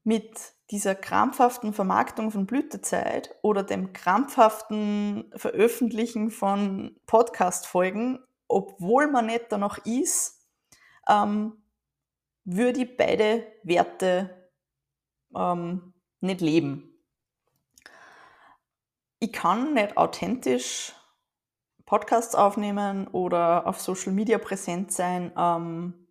mit 0.05 0.55
dieser 0.71 0.95
krampfhaften 0.95 1.73
Vermarktung 1.73 2.31
von 2.31 2.47
Blütezeit 2.47 3.35
oder 3.43 3.63
dem 3.63 3.93
krampfhaften 3.93 5.31
Veröffentlichen 5.37 6.31
von 6.31 6.97
Podcast-Folgen, 7.07 8.19
obwohl 8.49 9.07
man 9.07 9.27
nicht 9.27 9.47
danach 9.51 9.79
ist, 9.85 10.41
ähm, 11.09 11.63
würde 12.45 12.83
ich 12.83 12.97
beide 12.97 13.47
Werte 13.63 14.51
ähm, 15.37 15.92
nicht 16.23 16.41
leben. 16.41 16.89
Ich 19.19 19.33
kann 19.33 19.75
nicht 19.75 19.97
authentisch 19.97 20.95
Podcasts 21.87 22.35
aufnehmen 22.35 23.07
oder 23.09 23.67
auf 23.67 23.81
Social 23.81 24.13
Media 24.13 24.39
präsent 24.39 24.93
sein, 24.93 25.31
ähm, 25.37 26.09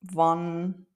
wann, 0.00 0.86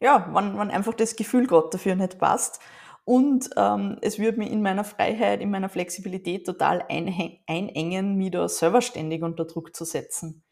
ja, 0.00 0.28
wann, 0.32 0.58
wann 0.58 0.70
einfach 0.70 0.94
das 0.94 1.16
Gefühl 1.16 1.46
gerade 1.46 1.70
dafür 1.70 1.94
nicht 1.94 2.18
passt. 2.18 2.60
Und 3.04 3.50
ähm, 3.56 3.98
es 4.02 4.18
würde 4.18 4.38
mich 4.38 4.50
in 4.50 4.62
meiner 4.62 4.84
Freiheit, 4.84 5.40
in 5.40 5.50
meiner 5.50 5.68
Flexibilität 5.68 6.46
total 6.46 6.84
einengen, 6.88 8.16
mich 8.16 8.30
da 8.30 8.48
selber 8.48 8.82
ständig 8.82 9.22
unter 9.22 9.44
Druck 9.44 9.74
zu 9.74 9.84
setzen. 9.84 10.42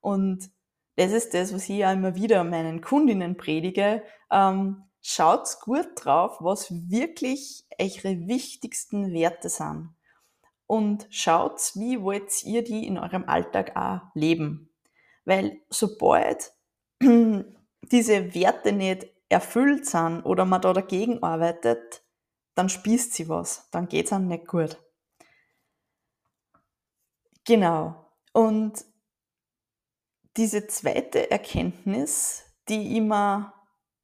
Und 0.00 0.50
das 0.96 1.12
ist 1.12 1.34
das, 1.34 1.52
was 1.52 1.68
ich 1.68 1.78
ja 1.78 1.92
immer 1.92 2.14
wieder 2.14 2.44
meinen 2.44 2.80
Kundinnen 2.80 3.36
predige. 3.36 4.02
Ähm, 4.30 4.84
schaut 5.08 5.60
gut 5.60 5.86
drauf, 5.94 6.38
was 6.40 6.68
wirklich 6.90 7.64
eure 7.80 8.26
wichtigsten 8.26 9.12
Werte 9.12 9.48
sind 9.48 9.94
und 10.66 11.06
schaut, 11.10 11.60
wie 11.76 12.02
wollt 12.02 12.42
ihr 12.42 12.64
die 12.64 12.88
in 12.88 12.98
eurem 12.98 13.28
Alltag 13.28 13.76
auch 13.76 14.00
leben. 14.14 14.68
Weil 15.24 15.60
sobald 15.70 16.52
diese 17.00 18.34
Werte 18.34 18.72
nicht 18.72 19.06
erfüllt 19.28 19.86
sind 19.86 20.22
oder 20.22 20.44
man 20.44 20.60
da 20.60 20.72
dagegen 20.72 21.22
arbeitet, 21.22 22.02
dann 22.56 22.68
spießt 22.68 23.14
sie 23.14 23.28
was, 23.28 23.70
dann 23.70 23.86
geht 23.86 24.06
es 24.06 24.12
einem 24.12 24.26
nicht 24.26 24.48
gut. 24.48 24.76
Genau. 27.44 28.10
Und 28.32 28.84
diese 30.36 30.66
zweite 30.66 31.30
Erkenntnis, 31.30 32.42
die 32.68 32.96
immer 32.96 33.55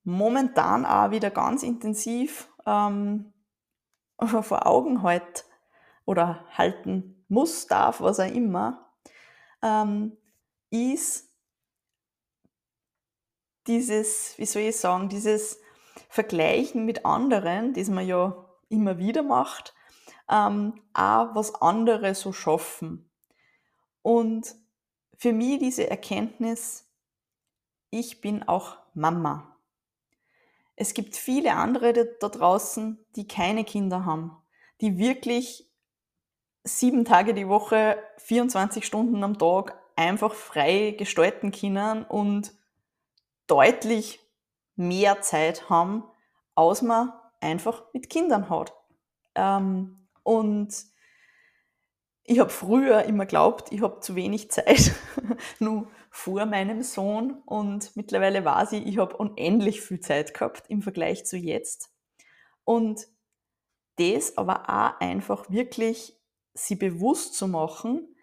momentan 0.05 0.85
auch 0.85 1.11
wieder 1.11 1.31
ganz 1.31 1.63
intensiv 1.63 2.49
ähm, 2.67 3.33
vor 4.43 4.67
Augen 4.67 5.03
halt 5.03 5.45
oder 6.05 6.45
halten 6.51 7.25
muss, 7.29 7.67
darf, 7.67 8.01
was 8.01 8.21
auch 8.21 8.31
immer, 8.31 8.93
ähm, 9.63 10.17
ist 10.71 11.31
dieses, 13.67 14.37
wie 14.39 14.47
soll 14.47 14.63
ich 14.63 14.77
sagen, 14.77 15.09
dieses 15.09 15.61
Vergleichen 16.09 16.85
mit 16.85 17.07
anderen, 17.07 17.75
das 17.75 17.89
man 17.89 18.07
ja 18.07 18.45
immer 18.69 18.99
wieder 18.99 19.23
macht, 19.23 19.75
ähm, 20.29 20.81
auch 20.95 21.35
was 21.35 21.55
andere 21.61 22.15
so 22.15 22.33
schaffen. 22.33 23.11
Und 24.03 24.55
für 25.17 25.33
mich 25.33 25.59
diese 25.59 25.89
Erkenntnis, 25.89 26.91
ich 27.91 28.21
bin 28.21 28.43
auch 28.43 28.79
Mama. 28.95 29.52
Es 30.77 30.95
gibt 30.95 31.17
viele 31.17 31.55
andere 31.55 32.17
da 32.21 32.29
draußen, 32.29 32.99
die 33.17 33.29
keine 33.29 33.65
Kinder 33.65 34.05
haben, 34.05 34.37
die 34.81 34.99
wirklich 34.99 35.69
sieben 36.65 37.05
Tage 37.05 37.35
die 37.35 37.49
Woche, 37.49 37.99
24 38.19 38.87
Stunden 38.87 39.23
am 39.25 39.39
Tag 39.39 39.79
einfach 39.97 40.33
frei 40.33 40.95
gestalten 40.97 41.53
können 41.53 42.05
und 42.05 42.53
deutlich 43.47 44.21
mehr 44.77 45.21
Zeit 45.21 45.69
haben, 45.69 46.05
als 46.55 46.83
man 46.83 47.13
einfach 47.41 47.83
mit 47.93 48.09
Kindern 48.09 48.49
hat. 48.49 48.73
Ähm, 49.35 50.09
und 50.23 50.75
ich 52.25 52.39
habe 52.39 52.51
früher 52.51 53.05
immer 53.05 53.27
glaubt, 53.27 53.73
ich 53.73 53.83
habe 53.83 54.01
zu 54.01 54.15
wenig 54.15 54.51
Zeit, 54.51 54.93
nur 55.59 55.89
vor 56.13 56.45
meinem 56.47 56.83
Sohn. 56.83 57.43
Und 57.47 57.97
mittlerweile 57.97 58.45
weiß 58.45 58.73
ich, 58.73 58.87
ich 58.87 58.99
habe 58.99 59.17
unendlich 59.17 59.81
viel 59.81 59.99
Zeit 59.99 60.35
gehabt 60.35 60.65
im 60.69 60.83
Vergleich 60.83 61.25
zu 61.25 61.37
jetzt. 61.37 61.91
Und 62.65 63.01
das 63.97 64.37
aber 64.37 64.69
auch 64.69 65.01
einfach 65.01 65.51
wirklich 65.51 66.17
sie 66.55 66.77
bewusst 66.77 67.35
zu 67.35 67.49
machen, 67.49 68.15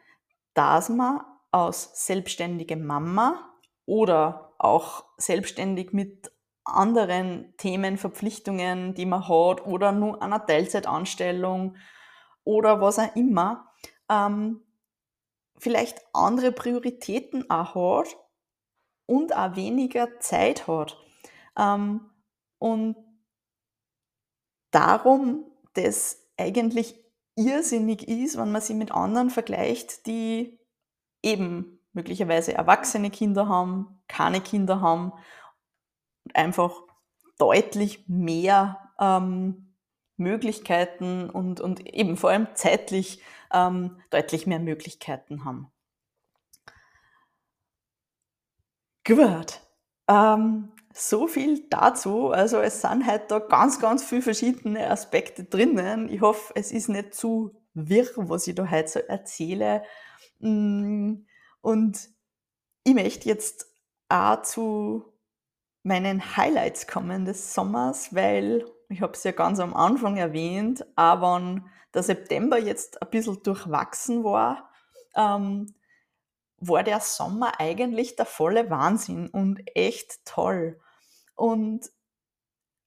dass 0.54 0.90
man 0.90 1.22
aus 1.52 1.92
selbstständige 2.06 2.78
Mama 2.78 3.54
oder 3.86 4.54
auch 4.60 5.06
selbstständig 5.18 5.92
mit 5.92 6.32
anderen 6.64 7.56
Themen, 7.58 7.98
Verpflichtungen, 7.98 8.94
die 8.94 9.08
man 9.08 9.28
hat 9.28 9.66
oder 9.66 9.92
nur 9.92 10.22
einer 10.22 10.46
Teilzeitanstellung 10.46 11.76
oder 12.44 12.82
was 12.82 13.00
auch 13.00 13.16
immer, 13.16 13.72
ähm, 14.10 14.62
vielleicht 15.60 16.02
andere 16.14 16.52
Prioritäten 16.52 17.50
auch 17.50 17.76
hat 17.76 18.16
und 19.06 19.36
auch 19.36 19.56
weniger 19.56 20.20
Zeit 20.20 20.68
hat. 20.68 20.98
Ähm, 21.58 22.10
und 22.58 22.96
darum 24.72 25.46
das 25.74 26.28
eigentlich 26.38 26.96
irrsinnig 27.36 28.08
ist, 28.08 28.38
wenn 28.38 28.52
man 28.52 28.62
sie 28.62 28.74
mit 28.74 28.92
anderen 28.92 29.30
vergleicht, 29.30 30.06
die 30.06 30.60
eben 31.24 31.80
möglicherweise 31.94 32.54
erwachsene 32.54 33.10
Kinder 33.10 33.48
haben, 33.48 34.02
keine 34.08 34.42
Kinder 34.42 34.82
haben 34.82 35.14
und 36.26 36.36
einfach 36.36 36.74
deutlich 37.38 38.08
mehr 38.08 38.92
ähm, 39.00 39.69
Möglichkeiten 40.20 41.30
und, 41.30 41.62
und 41.62 41.86
eben 41.88 42.18
vor 42.18 42.30
allem 42.30 42.48
zeitlich 42.54 43.22
ähm, 43.52 44.00
deutlich 44.10 44.46
mehr 44.48 44.60
Möglichkeiten 44.60 45.46
haben. 45.46 45.72
Gut. 49.06 49.62
Ähm, 50.08 50.72
so 50.94 51.28
viel 51.28 51.68
dazu. 51.70 52.30
Also 52.30 52.60
es 52.60 52.82
sind 52.82 53.06
halt 53.06 53.32
da 53.32 53.40
ganz, 53.40 53.80
ganz 53.80 54.04
viele 54.04 54.22
verschiedene 54.22 54.90
Aspekte 54.90 55.44
drinnen. 55.46 56.10
Ich 56.10 56.22
hoffe, 56.22 56.54
es 56.56 56.72
ist 56.72 56.90
nicht 56.90 57.14
zu 57.14 57.56
wirr, 57.74 58.08
was 58.16 58.48
ich 58.48 58.56
da 58.56 58.70
heute 58.70 58.88
so 58.90 59.00
erzähle. 59.00 59.84
Mm, 60.40 61.26
und 61.62 62.10
ich 62.84 62.94
möchte 62.94 63.30
jetzt 63.30 63.68
auch 64.10 64.42
zu 64.42 65.14
meinen 65.84 66.36
Highlights 66.38 66.88
kommen 66.88 67.26
des 67.26 67.54
Sommers, 67.54 68.14
weil 68.14 68.66
ich 68.90 69.02
habe 69.02 69.14
es 69.14 69.24
ja 69.24 69.32
ganz 69.32 69.60
am 69.60 69.74
Anfang 69.74 70.18
erwähnt, 70.18 70.86
aber 70.96 71.38
wenn 71.38 71.66
der 71.94 72.04
September 72.04 72.58
jetzt 72.58 73.02
ein 73.02 73.10
bisschen 73.10 73.42
durchwachsen 73.44 74.24
war, 74.24 74.70
ähm, 75.16 75.74
war 76.58 76.84
der 76.84 77.00
Sommer 77.00 77.60
eigentlich 77.60 78.16
der 78.16 78.26
volle 78.26 78.70
Wahnsinn 78.70 79.30
und 79.30 79.62
echt 79.76 80.26
toll. 80.26 80.80
Und 81.36 81.90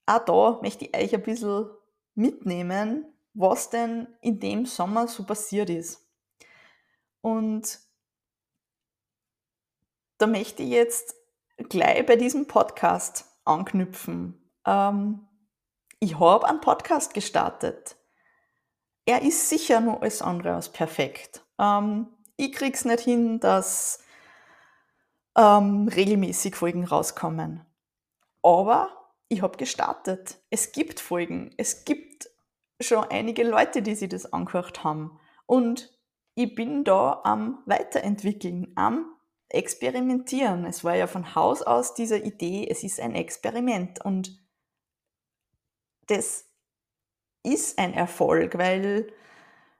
auch 0.06 0.24
da 0.24 0.58
möchte 0.60 0.84
ich 0.84 0.96
euch 0.96 1.14
ein 1.14 1.22
bisschen 1.22 1.70
mitnehmen, 2.14 3.06
was 3.32 3.70
denn 3.70 4.08
in 4.20 4.40
dem 4.40 4.66
Sommer 4.66 5.08
so 5.08 5.24
passiert 5.24 5.70
ist. 5.70 6.06
Und 7.22 7.78
da 10.18 10.26
möchte 10.26 10.62
ich 10.62 10.70
jetzt 10.70 11.14
gleich 11.68 12.04
bei 12.04 12.16
diesem 12.16 12.46
Podcast 12.46 13.24
anknüpfen. 13.44 14.50
Ähm, 14.66 15.26
ich 16.02 16.18
habe 16.18 16.48
einen 16.48 16.60
Podcast 16.60 17.14
gestartet. 17.14 17.96
er 19.06 19.22
ist 19.22 19.48
sicher 19.48 19.80
noch 19.80 20.00
alles 20.00 20.20
andere 20.20 20.54
als 20.54 20.68
perfekt. 20.68 21.44
Ähm, 21.60 22.08
ich 22.36 22.52
krieg's 22.52 22.84
nicht 22.84 23.00
hin, 23.00 23.38
dass 23.38 24.00
ähm, 25.38 25.86
regelmäßig 25.86 26.56
Folgen 26.56 26.84
rauskommen. 26.84 27.64
Aber 28.42 28.90
ich 29.28 29.42
habe 29.42 29.56
gestartet. 29.56 30.38
Es 30.50 30.72
gibt 30.72 30.98
Folgen. 30.98 31.54
Es 31.56 31.84
gibt 31.84 32.28
schon 32.80 33.04
einige 33.04 33.44
Leute, 33.44 33.80
die 33.80 33.94
sich 33.94 34.08
das 34.08 34.32
angehört 34.32 34.82
haben. 34.82 35.20
Und 35.46 35.96
ich 36.34 36.52
bin 36.56 36.82
da 36.82 37.20
am 37.22 37.62
Weiterentwickeln, 37.66 38.72
am 38.74 39.06
Experimentieren. 39.48 40.64
Es 40.64 40.82
war 40.82 40.96
ja 40.96 41.06
von 41.06 41.36
Haus 41.36 41.62
aus 41.62 41.94
diese 41.94 42.18
Idee, 42.18 42.66
es 42.68 42.82
ist 42.82 42.98
ein 42.98 43.14
Experiment. 43.14 44.04
Und 44.04 44.41
das 46.06 46.48
ist 47.42 47.78
ein 47.78 47.94
Erfolg, 47.94 48.58
weil 48.58 49.12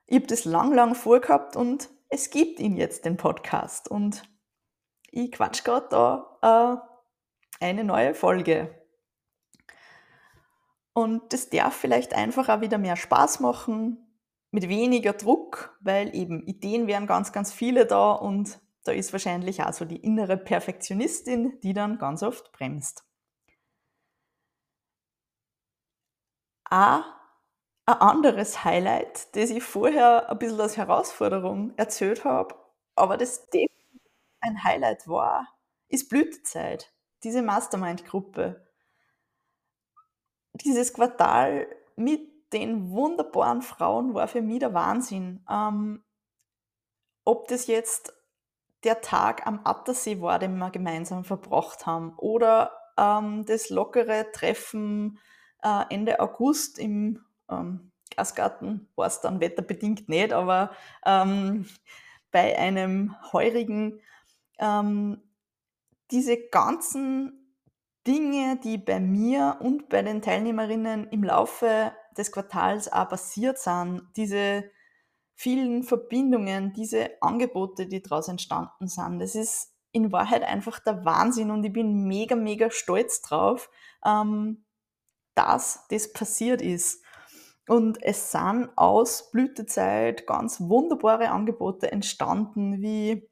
ich 0.05 0.17
habe 0.17 0.27
das 0.27 0.45
lang, 0.45 0.73
lang 0.73 0.95
vorgehabt 0.95 1.55
und 1.55 1.89
es 2.09 2.29
gibt 2.29 2.59
ihn 2.59 2.77
jetzt, 2.77 3.05
den 3.05 3.17
Podcast. 3.17 3.89
Und 3.89 4.23
ich 5.11 5.31
quatsch 5.31 5.63
gerade 5.63 5.87
da 5.89 6.81
äh, 7.59 7.63
eine 7.63 7.83
neue 7.83 8.13
Folge. 8.13 8.83
Und 10.93 11.33
das 11.33 11.49
darf 11.49 11.73
vielleicht 11.73 12.13
einfach 12.13 12.49
auch 12.49 12.61
wieder 12.61 12.77
mehr 12.77 12.95
Spaß 12.95 13.39
machen, 13.39 14.03
mit 14.51 14.69
weniger 14.69 15.13
Druck, 15.13 15.75
weil 15.81 16.15
eben 16.15 16.43
Ideen 16.45 16.85
wären 16.85 17.07
ganz, 17.07 17.31
ganz 17.31 17.51
viele 17.51 17.87
da 17.87 18.11
und 18.11 18.59
da 18.83 18.91
ist 18.91 19.11
wahrscheinlich 19.11 19.63
auch 19.63 19.73
so 19.73 19.85
die 19.85 19.97
innere 19.97 20.37
Perfektionistin, 20.37 21.59
die 21.61 21.73
dann 21.73 21.97
ganz 21.97 22.21
oft 22.21 22.51
bremst. 22.51 23.03
Auch 26.73 27.03
ein 27.85 27.97
anderes 27.99 28.63
Highlight, 28.63 29.35
das 29.35 29.51
ich 29.51 29.61
vorher 29.61 30.27
ein 30.27 30.39
bisschen 30.39 30.59
als 30.59 30.75
Herausforderung 30.75 31.71
erzählt 31.77 32.25
habe, 32.25 32.55
aber 32.95 33.15
das 33.15 33.47
ein 34.39 34.63
Highlight 34.63 35.07
war, 35.07 35.47
ist 35.89 36.09
Blütezeit, 36.09 36.91
diese 37.21 37.43
Mastermind-Gruppe. 37.43 38.67
Dieses 40.53 40.95
Quartal 40.95 41.67
mit 41.95 42.27
den 42.53 42.89
wunderbaren 42.89 43.61
Frauen 43.61 44.15
war 44.15 44.27
für 44.27 44.41
mich 44.41 44.57
der 44.57 44.73
Wahnsinn. 44.73 45.45
Ähm, 45.47 46.03
ob 47.23 47.47
das 47.49 47.67
jetzt 47.67 48.15
der 48.83 49.01
Tag 49.01 49.45
am 49.45 49.61
Attersee 49.63 50.21
war, 50.21 50.39
den 50.39 50.57
wir 50.57 50.71
gemeinsam 50.71 51.23
verbracht 51.23 51.85
haben, 51.85 52.15
oder 52.17 52.71
ähm, 52.97 53.45
das 53.45 53.69
lockere 53.69 54.31
Treffen 54.31 55.19
äh, 55.63 55.83
Ende 55.89 56.19
August 56.19 56.77
im 56.77 57.23
ähm, 57.49 57.91
Gasgarten, 58.15 58.87
war 58.95 59.07
es 59.07 59.21
dann 59.21 59.39
wetterbedingt 59.39 60.07
nicht, 60.09 60.33
aber 60.33 60.71
ähm, 61.05 61.65
bei 62.31 62.57
einem 62.57 63.15
heurigen, 63.31 63.99
ähm, 64.59 65.21
diese 66.11 66.37
ganzen 66.37 67.43
Dinge, 68.05 68.59
die 68.63 68.77
bei 68.77 68.99
mir 68.99 69.57
und 69.61 69.89
bei 69.89 70.01
den 70.01 70.21
Teilnehmerinnen 70.21 71.07
im 71.09 71.23
Laufe 71.23 71.93
des 72.17 72.31
Quartals 72.31 72.91
auch 72.91 73.09
passiert 73.09 73.57
sind, 73.57 74.07
diese 74.15 74.65
vielen 75.35 75.83
Verbindungen, 75.83 76.73
diese 76.73 77.09
Angebote, 77.21 77.87
die 77.87 78.01
daraus 78.01 78.27
entstanden 78.27 78.87
sind, 78.87 79.19
das 79.19 79.35
ist 79.35 79.73
in 79.91 80.11
Wahrheit 80.11 80.43
einfach 80.43 80.79
der 80.79 81.05
Wahnsinn 81.05 81.51
und 81.51 81.63
ich 81.63 81.71
bin 81.71 82.05
mega, 82.05 82.35
mega 82.35 82.69
stolz 82.71 83.21
drauf, 83.21 83.69
ähm, 84.05 84.62
dass 85.35 85.85
das 85.89 86.13
passiert 86.13 86.61
ist. 86.61 87.03
Und 87.67 88.01
es 88.03 88.31
sind 88.31 88.69
aus 88.75 89.31
Blütezeit 89.31 90.27
ganz 90.27 90.59
wunderbare 90.59 91.29
Angebote 91.29 91.91
entstanden, 91.91 92.81
wie 92.81 93.29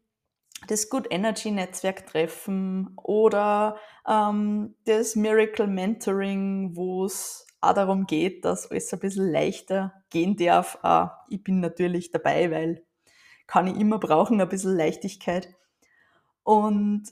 das 0.68 0.90
Good 0.90 1.08
Energy 1.10 1.52
Netzwerk 1.52 2.08
treffen 2.08 2.96
oder 3.04 3.78
ähm, 4.08 4.76
das 4.86 5.16
Miracle 5.16 5.68
Mentoring, 5.68 6.76
wo 6.76 7.06
es 7.06 7.46
auch 7.62 7.74
darum 7.74 8.06
geht, 8.06 8.46
dass 8.46 8.70
alles 8.70 8.94
ein 8.94 9.00
bisschen 9.00 9.32
leichter 9.32 9.94
gehen 10.10 10.38
darf. 10.38 10.80
Äh, 10.84 11.08
ich 11.30 11.44
bin 11.44 11.60
natürlich 11.60 12.12
dabei, 12.12 12.52
weil 12.52 12.86
kann 13.48 13.68
ich 13.68 13.78
immer 13.78 14.00
brauchen, 14.00 14.40
ein 14.40 14.48
bisschen 14.48 14.78
Leichtigkeit. 14.78 15.54
Und 16.44 17.04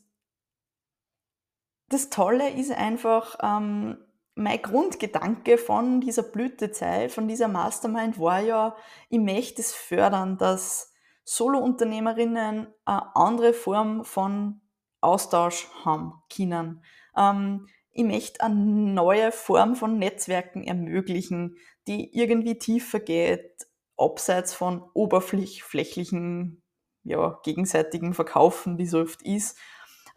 das 1.89 2.09
Tolle 2.09 2.49
ist 2.51 2.71
einfach, 2.71 3.37
ähm, 3.41 3.97
mein 4.39 4.61
Grundgedanke 4.61 5.57
von 5.57 5.99
dieser 6.01 6.23
Blütezeit, 6.23 7.11
von 7.11 7.27
dieser 7.27 7.47
Mastermind 7.47 8.19
war 8.19 8.39
ja, 8.39 8.75
ich 9.09 9.19
möchte 9.19 9.61
es 9.61 9.73
fördern, 9.73 10.37
dass 10.37 10.93
Solo-Unternehmerinnen 11.25 12.67
eine 12.85 13.15
andere 13.15 13.53
Form 13.53 14.05
von 14.05 14.61
Austausch 15.01 15.67
haben 15.83 16.23
können. 16.33 16.83
Ähm, 17.15 17.67
ich 17.91 18.03
möchte 18.05 18.41
eine 18.41 18.55
neue 18.55 19.31
Form 19.31 19.75
von 19.75 19.99
Netzwerken 19.99 20.63
ermöglichen, 20.63 21.57
die 21.87 22.17
irgendwie 22.17 22.57
tiefer 22.57 22.99
geht, 22.99 23.67
abseits 23.97 24.53
von 24.53 24.81
oberflächlichen, 24.93 26.63
ja, 27.03 27.39
gegenseitigen 27.43 28.13
Verkaufen, 28.13 28.77
wie 28.77 28.85
so 28.85 29.01
oft 29.01 29.21
ist, 29.21 29.57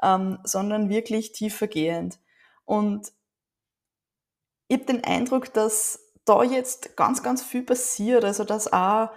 ähm, 0.00 0.38
sondern 0.44 0.88
wirklich 0.88 1.32
tiefergehend. 1.32 2.20
Und 2.64 3.12
ich 4.72 4.78
habe 4.78 4.86
den 4.86 5.04
Eindruck, 5.04 5.52
dass 5.52 6.14
da 6.24 6.42
jetzt 6.42 6.96
ganz, 6.96 7.22
ganz 7.22 7.42
viel 7.42 7.62
passiert, 7.62 8.24
also 8.24 8.42
dass 8.42 8.72
auch 8.72 9.10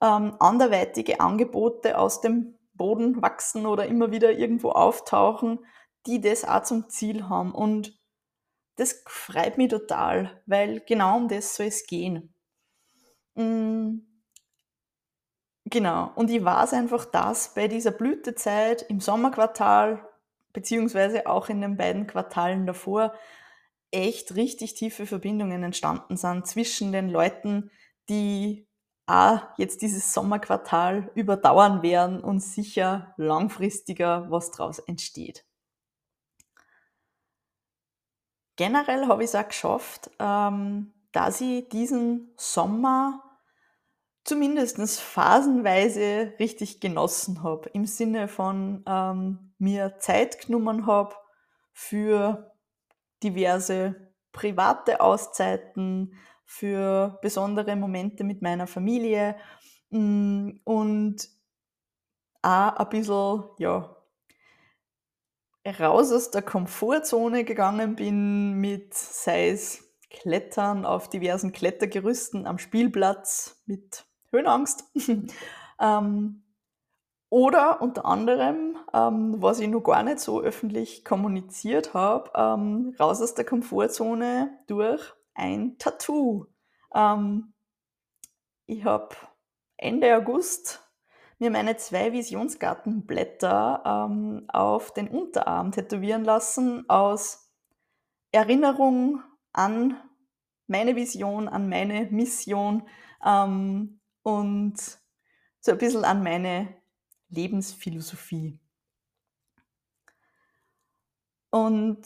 ähm, 0.00 0.36
anderweitige 0.38 1.18
Angebote 1.18 1.98
aus 1.98 2.20
dem 2.20 2.56
Boden 2.74 3.20
wachsen 3.20 3.66
oder 3.66 3.86
immer 3.86 4.12
wieder 4.12 4.30
irgendwo 4.30 4.70
auftauchen, 4.70 5.58
die 6.06 6.20
das 6.20 6.44
auch 6.44 6.62
zum 6.62 6.88
Ziel 6.88 7.28
haben. 7.28 7.52
Und 7.52 7.98
das 8.76 9.02
freut 9.06 9.58
mich 9.58 9.70
total, 9.70 10.40
weil 10.46 10.78
genau 10.86 11.16
um 11.16 11.26
das 11.26 11.56
soll 11.56 11.66
es 11.66 11.84
gehen. 11.86 12.32
Mhm. 13.34 14.06
Genau. 15.64 16.12
Und 16.14 16.30
ich 16.30 16.44
weiß 16.44 16.74
einfach, 16.74 17.06
dass 17.06 17.54
bei 17.54 17.66
dieser 17.66 17.90
Blütezeit 17.90 18.82
im 18.82 19.00
Sommerquartal, 19.00 20.06
beziehungsweise 20.52 21.26
auch 21.26 21.48
in 21.48 21.60
den 21.60 21.76
beiden 21.76 22.06
Quartalen 22.06 22.66
davor, 22.66 23.12
echt 23.92 24.34
richtig 24.34 24.74
tiefe 24.74 25.06
Verbindungen 25.06 25.62
entstanden 25.62 26.16
sind 26.16 26.46
zwischen 26.46 26.92
den 26.92 27.08
Leuten, 27.08 27.70
die 28.08 28.66
auch 29.06 29.40
jetzt 29.58 29.82
dieses 29.82 30.12
Sommerquartal 30.12 31.10
überdauern 31.14 31.82
werden 31.82 32.20
und 32.22 32.40
sicher 32.40 33.14
langfristiger 33.16 34.30
was 34.30 34.50
daraus 34.50 34.78
entsteht. 34.78 35.44
Generell 38.56 39.06
habe 39.06 39.24
ich 39.24 39.30
es 39.30 39.34
auch 39.34 39.48
geschafft, 39.48 40.10
ähm, 40.18 40.92
dass 41.12 41.40
ich 41.40 41.68
diesen 41.68 42.32
Sommer 42.36 43.22
zumindest 44.24 45.00
phasenweise 45.00 46.34
richtig 46.38 46.80
genossen 46.80 47.42
habe. 47.42 47.68
Im 47.70 47.86
Sinne 47.86 48.28
von 48.28 48.84
ähm, 48.86 49.52
mir 49.58 49.98
Zeit 49.98 50.46
genommen 50.46 50.86
habe 50.86 51.14
für 51.72 52.51
diverse 53.22 54.12
private 54.32 55.00
Auszeiten, 55.00 56.14
für 56.52 57.18
besondere 57.22 57.76
Momente 57.76 58.24
mit 58.24 58.42
meiner 58.42 58.66
Familie 58.66 59.36
mm, 59.88 60.50
und 60.64 61.28
auch 62.42 62.76
ein 62.76 62.88
bisschen, 62.90 63.44
ja, 63.58 63.96
raus 65.78 66.12
aus 66.12 66.30
der 66.30 66.42
Komfortzone 66.42 67.44
gegangen 67.44 67.96
bin 67.96 68.54
mit, 68.54 68.92
sei 68.92 69.48
es 69.50 69.82
Klettern 70.10 70.84
auf 70.84 71.08
diversen 71.08 71.52
Klettergerüsten 71.52 72.46
am 72.46 72.58
Spielplatz 72.58 73.62
mit 73.64 74.04
Höhenangst. 74.30 74.84
ähm, 75.80 76.42
oder 77.32 77.80
unter 77.80 78.04
anderem, 78.04 78.76
ähm, 78.92 79.36
was 79.38 79.58
ich 79.58 79.66
noch 79.66 79.80
gar 79.80 80.02
nicht 80.02 80.20
so 80.20 80.42
öffentlich 80.42 81.02
kommuniziert 81.02 81.94
habe, 81.94 82.30
ähm, 82.34 82.94
raus 83.00 83.22
aus 83.22 83.34
der 83.34 83.46
Komfortzone 83.46 84.58
durch 84.66 85.00
ein 85.32 85.78
Tattoo. 85.78 86.44
Ähm, 86.94 87.54
ich 88.66 88.84
habe 88.84 89.16
Ende 89.78 90.14
August 90.14 90.86
mir 91.38 91.50
meine 91.50 91.78
zwei 91.78 92.12
Visionsgartenblätter 92.12 93.82
ähm, 94.10 94.44
auf 94.48 94.92
den 94.92 95.08
Unterarm 95.08 95.72
tätowieren 95.72 96.24
lassen 96.24 96.84
aus 96.90 97.50
Erinnerung 98.30 99.22
an 99.54 99.96
meine 100.66 100.96
Vision, 100.96 101.48
an 101.48 101.70
meine 101.70 102.08
Mission 102.10 102.86
ähm, 103.24 104.00
und 104.22 104.76
so 105.60 105.72
ein 105.72 105.78
bisschen 105.78 106.04
an 106.04 106.22
meine 106.22 106.81
Lebensphilosophie. 107.32 108.58
Und 111.50 112.02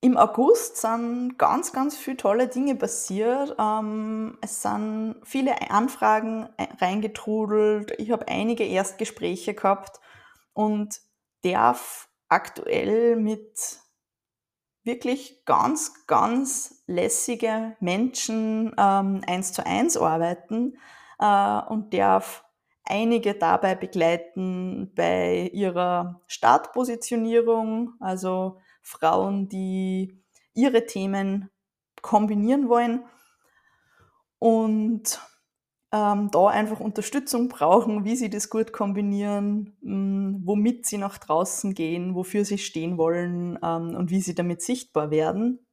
Im 0.00 0.16
August 0.16 0.76
sind 0.76 1.38
ganz, 1.38 1.72
ganz 1.72 1.96
viele 1.96 2.18
tolle 2.18 2.46
Dinge 2.46 2.76
passiert. 2.76 3.56
Ähm, 3.58 4.38
es 4.40 4.62
sind 4.62 5.16
viele 5.24 5.70
Anfragen 5.72 6.48
ei 6.56 6.68
reingetrudelt. 6.80 7.92
Ich 7.98 8.12
habe 8.12 8.28
einige 8.28 8.64
Erstgespräche 8.64 9.54
gehabt 9.54 9.98
und 10.52 11.00
darf 11.42 12.08
aktuell 12.28 13.16
mit 13.16 13.80
wirklich 14.84 15.44
ganz, 15.46 16.06
ganz 16.06 16.84
lässige 16.86 17.76
Menschen 17.80 18.72
ähm, 18.78 19.22
eins 19.26 19.52
zu 19.52 19.66
eins 19.66 19.96
arbeiten 19.96 20.78
äh, 21.18 21.60
und 21.68 21.92
darf 21.92 22.44
einige 22.88 23.34
dabei 23.34 23.74
begleiten 23.74 24.92
bei 24.94 25.50
ihrer 25.52 26.20
Startpositionierung, 26.26 27.92
also 28.00 28.58
Frauen, 28.82 29.48
die 29.48 30.22
ihre 30.54 30.86
Themen 30.86 31.50
kombinieren 32.02 32.68
wollen 32.68 33.04
und 34.38 35.20
ähm, 35.92 36.30
da 36.30 36.46
einfach 36.48 36.80
Unterstützung 36.80 37.48
brauchen, 37.48 38.04
wie 38.04 38.16
sie 38.16 38.30
das 38.30 38.50
gut 38.50 38.72
kombinieren, 38.72 39.76
mh, 39.80 39.92
hm, 39.92 40.42
womit 40.44 40.86
sie 40.86 40.98
nach 40.98 41.18
draußen 41.18 41.74
gehen, 41.74 42.14
wofür 42.14 42.44
sie 42.44 42.58
stehen 42.58 42.98
wollen 42.98 43.58
ähm, 43.62 43.94
und 43.94 44.10
wie 44.10 44.20
sie 44.20 44.34
damit 44.34 44.62
sichtbar 44.62 45.10
werden. 45.10 45.66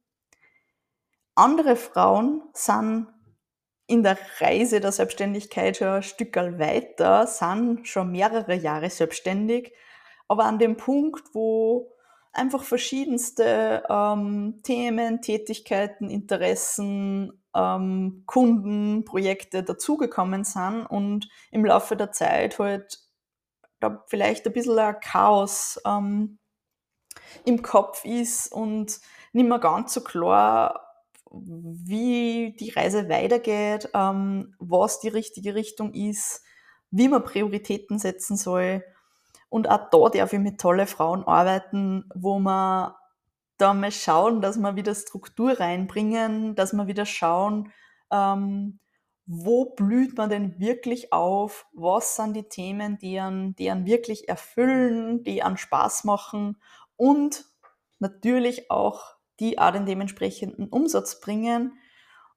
Andere 1.34 1.76
Frauen 1.76 2.42
sind 2.54 3.08
in 3.86 4.02
der 4.02 4.18
Reise 4.40 4.80
der 4.80 4.92
Selbstständigkeit 4.92 5.76
schon 5.76 5.88
ein 5.88 6.02
Stückerl 6.02 6.58
weiter, 6.58 7.26
sind 7.26 7.86
schon 7.86 8.10
mehrere 8.10 8.54
Jahre 8.54 8.90
selbstständig, 8.90 9.72
aber 10.28 10.44
an 10.44 10.58
dem 10.58 10.76
Punkt, 10.76 11.34
wo 11.34 11.92
einfach 12.32 12.62
verschiedenste 12.64 13.84
ähm, 13.88 14.60
Themen, 14.62 15.22
Tätigkeiten, 15.22 16.10
Interessen, 16.10 17.42
ähm, 17.54 18.24
Kunden, 18.26 19.04
Projekte 19.04 19.62
dazugekommen 19.62 20.44
sind 20.44 20.84
und 20.86 21.28
im 21.50 21.64
Laufe 21.64 21.96
der 21.96 22.12
Zeit 22.12 22.58
halt 22.58 22.98
da 23.80 24.04
vielleicht 24.06 24.46
ein 24.46 24.52
bisschen 24.52 24.78
ein 24.78 25.00
Chaos 25.00 25.80
ähm, 25.86 26.38
im 27.44 27.62
Kopf 27.62 28.04
ist 28.04 28.52
und 28.52 29.00
nicht 29.32 29.48
mehr 29.48 29.58
ganz 29.58 29.94
so 29.94 30.02
klar, 30.02 30.85
wie 31.44 32.56
die 32.58 32.70
Reise 32.70 33.08
weitergeht, 33.08 33.88
ähm, 33.94 34.54
was 34.58 35.00
die 35.00 35.08
richtige 35.08 35.54
Richtung 35.54 35.92
ist, 35.92 36.42
wie 36.90 37.08
man 37.08 37.24
Prioritäten 37.24 37.98
setzen 37.98 38.36
soll. 38.36 38.84
Und 39.48 39.68
auch 39.68 39.90
da 39.90 40.18
darf 40.18 40.32
ich 40.32 40.38
mit 40.38 40.60
tollen 40.60 40.86
Frauen 40.86 41.24
arbeiten, 41.24 42.04
wo 42.14 42.38
man 42.38 42.92
da 43.58 43.74
mal 43.74 43.92
schauen, 43.92 44.40
dass 44.40 44.58
wir 44.58 44.76
wieder 44.76 44.94
Struktur 44.94 45.58
reinbringen, 45.58 46.54
dass 46.54 46.72
wir 46.72 46.86
wieder 46.86 47.06
schauen, 47.06 47.72
ähm, 48.10 48.78
wo 49.26 49.74
blüht 49.74 50.16
man 50.16 50.30
denn 50.30 50.60
wirklich 50.60 51.12
auf, 51.12 51.66
was 51.72 52.16
sind 52.16 52.34
die 52.34 52.48
Themen, 52.48 52.98
die 52.98 53.18
einen, 53.18 53.56
die 53.56 53.70
einen 53.70 53.86
wirklich 53.86 54.28
erfüllen, 54.28 55.24
die 55.24 55.42
einen 55.42 55.56
Spaß 55.56 56.04
machen 56.04 56.58
und 56.96 57.44
natürlich 57.98 58.70
auch 58.70 59.15
die 59.40 59.58
auch 59.58 59.72
den 59.72 59.86
dementsprechenden 59.86 60.68
Umsatz 60.68 61.20
bringen 61.20 61.78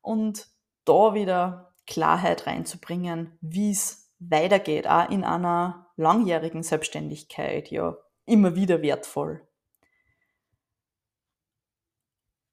und 0.01 0.47
da 0.85 1.13
wieder 1.13 1.73
Klarheit 1.87 2.47
reinzubringen, 2.47 3.37
wie 3.41 3.71
es 3.71 4.11
weitergeht, 4.19 4.87
auch 4.87 5.09
in 5.09 5.23
einer 5.23 5.87
langjährigen 5.95 6.63
Selbstständigkeit, 6.63 7.71
ja, 7.71 7.97
immer 8.25 8.55
wieder 8.55 8.81
wertvoll. 8.81 9.41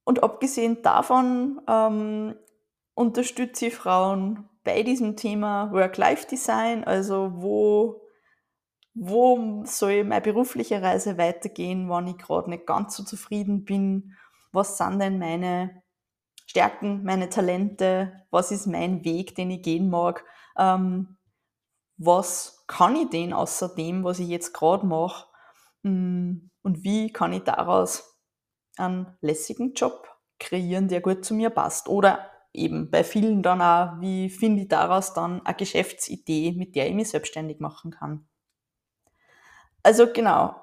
Und 0.05 0.23
abgesehen 0.23 0.83
davon 0.83 1.61
ähm, 1.69 2.37
unterstütze 2.95 3.67
ich 3.67 3.75
Frauen 3.75 4.49
bei 4.63 4.83
diesem 4.83 5.17
Thema 5.17 5.73
Work-Life-Design, 5.73 6.85
also 6.85 7.33
wo, 7.35 8.03
wo 8.95 9.65
soll 9.65 10.05
meine 10.05 10.21
berufliche 10.21 10.81
Reise 10.81 11.19
weitergehen, 11.19 11.89
wann 11.89 12.07
ich 12.07 12.19
gerade 12.19 12.51
nicht 12.51 12.67
ganz 12.67 12.97
so 12.97 13.03
zufrieden 13.03 13.65
bin, 13.65 14.15
was 14.57 14.77
sind 14.77 14.99
denn 14.99 15.21
meine 15.21 15.83
Stärken, 16.47 17.05
meine 17.05 17.29
Talente, 17.29 18.27
was 18.31 18.51
ist 18.51 18.67
mein 18.67 19.05
Weg, 19.05 19.37
den 19.37 19.51
ich 19.53 19.63
gehen 19.63 19.89
mag, 19.89 20.25
ähm, 20.59 21.17
was 21.99 22.65
kann 22.67 22.97
ich 22.97 23.11
denn 23.11 23.33
außer 23.33 23.75
dem, 23.75 24.03
was 24.03 24.19
ich 24.19 24.29
jetzt 24.29 24.53
gerade 24.53 24.87
mache 24.87 25.29
hm, 25.83 26.51
und 26.63 26.83
wie 26.83 27.13
kann 27.13 27.33
ich 27.33 27.45
daraus 27.45 28.19
einen 28.77 29.17
lässigen 29.21 29.75
Job 29.75 30.09
kreieren, 30.39 30.89
der 30.89 31.01
gut 31.01 31.25
zu 31.25 31.35
mir 31.35 31.51
passt. 31.51 31.89
Oder 31.89 32.31
eben 32.53 32.91
bei 32.91 33.05
vielen 33.05 33.43
dann 33.43 33.63
auch, 33.63 34.01
wie 34.01 34.29
finde 34.31 34.63
ich 34.63 34.69
daraus 34.69 35.15
dann 35.15 35.45
eine 35.45 35.55
Geschäftsidee, 35.55 36.53
mit 36.53 36.75
der 36.75 36.89
ich 36.89 36.95
mich 36.95 37.11
selbstständig 37.11 37.61
machen 37.61 37.91
kann. 37.91 38.29
Also 39.83 40.13
genau, 40.13 40.57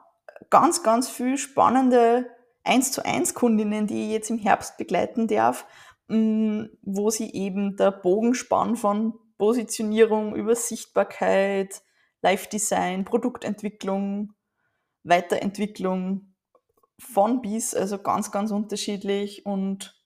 ganz, 0.49 0.83
ganz 0.83 1.09
viel 1.09 1.37
spannende 1.37 2.29
1 2.63 2.91
zu 2.91 3.05
1 3.05 3.33
Kundinnen, 3.33 3.87
die 3.87 4.05
ich 4.05 4.11
jetzt 4.11 4.29
im 4.29 4.37
Herbst 4.37 4.77
begleiten 4.77 5.27
darf, 5.27 5.65
mm, 6.07 6.65
wo 6.81 7.09
sie 7.09 7.31
eben 7.33 7.75
der 7.75 7.91
Bogenspann 7.91 8.75
von 8.75 9.13
Positionierung 9.37 10.35
über 10.35 10.55
Sichtbarkeit, 10.55 11.81
Live-Design, 12.21 13.03
Produktentwicklung, 13.05 14.33
Weiterentwicklung 15.03 16.33
von 16.99 17.41
bis, 17.41 17.75
also 17.75 17.97
ganz, 17.97 18.31
ganz 18.31 18.51
unterschiedlich 18.51 19.45
und 19.45 20.01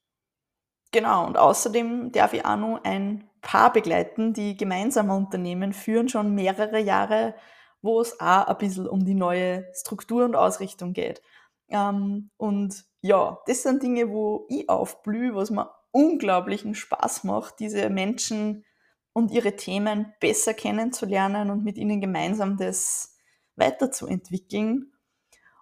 genau, 0.91 1.27
und 1.27 1.37
außerdem 1.37 2.11
darf 2.11 2.33
ich 2.33 2.45
auch 2.45 2.57
noch 2.57 2.83
ein 2.83 3.29
Paar 3.41 3.71
begleiten, 3.71 4.33
die 4.33 4.57
gemeinsam 4.57 5.09
Unternehmen 5.11 5.73
führen, 5.73 6.09
schon 6.09 6.33
mehrere 6.33 6.79
Jahre, 6.79 7.35
wo 7.81 8.01
es 8.01 8.19
auch 8.19 8.47
ein 8.47 8.57
bisschen 8.57 8.87
um 8.87 9.05
die 9.05 9.13
neue 9.13 9.65
Struktur 9.73 10.25
und 10.25 10.35
Ausrichtung 10.35 10.93
geht. 10.93 11.21
Ähm, 11.69 12.31
und 12.37 12.85
ja, 13.01 13.39
das 13.45 13.63
sind 13.63 13.83
Dinge, 13.83 14.09
wo 14.09 14.45
ich 14.49 14.69
aufblühe, 14.69 15.35
was 15.35 15.49
mir 15.49 15.69
unglaublichen 15.91 16.75
Spaß 16.75 17.23
macht, 17.23 17.59
diese 17.59 17.89
Menschen 17.89 18.65
und 19.13 19.31
ihre 19.31 19.55
Themen 19.55 20.13
besser 20.19 20.53
kennenzulernen 20.53 21.49
und 21.49 21.63
mit 21.63 21.77
ihnen 21.77 22.01
gemeinsam 22.01 22.57
das 22.57 23.17
weiterzuentwickeln. 23.55 24.93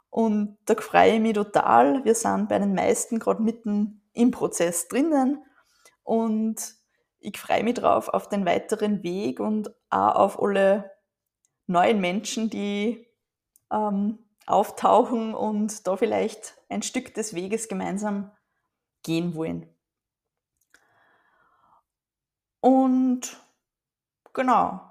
Und 0.10 0.58
da 0.66 0.76
freue 0.76 1.16
ich 1.16 1.22
mich 1.22 1.34
total. 1.34 2.04
Wir 2.06 2.16
sind 2.16 2.50
bei 2.50 2.60
den 2.60 2.74
meisten 2.74 3.20
gerade 3.20 3.42
mitten 3.42 4.02
im 4.14 4.32
Prozess 4.32 4.88
drinnen 4.88 5.44
und 6.04 6.76
ich 7.20 7.38
freue 7.40 7.64
mich 7.64 7.76
drauf 7.76 8.10
auf 8.10 8.30
den 8.30 8.46
weiteren 8.46 9.04
Weg 9.04 9.40
und 9.40 9.74
auch 9.90 10.16
auf 10.16 10.42
alle 10.42 10.92
neuen 11.68 12.00
Menschen, 12.00 12.50
die 12.50 13.08
ähm, 13.72 14.25
auftauchen 14.48 15.34
und 15.34 15.88
da 15.88 15.98
vielleicht 15.98 16.58
ein 16.70 16.82
Stück 16.82 17.14
des 17.14 17.34
Weges 17.34 17.68
gemeinsam 17.68 18.32
gehen 19.04 19.36
wollen. 19.36 19.68
Und 22.62 23.38
genau, 24.34 24.82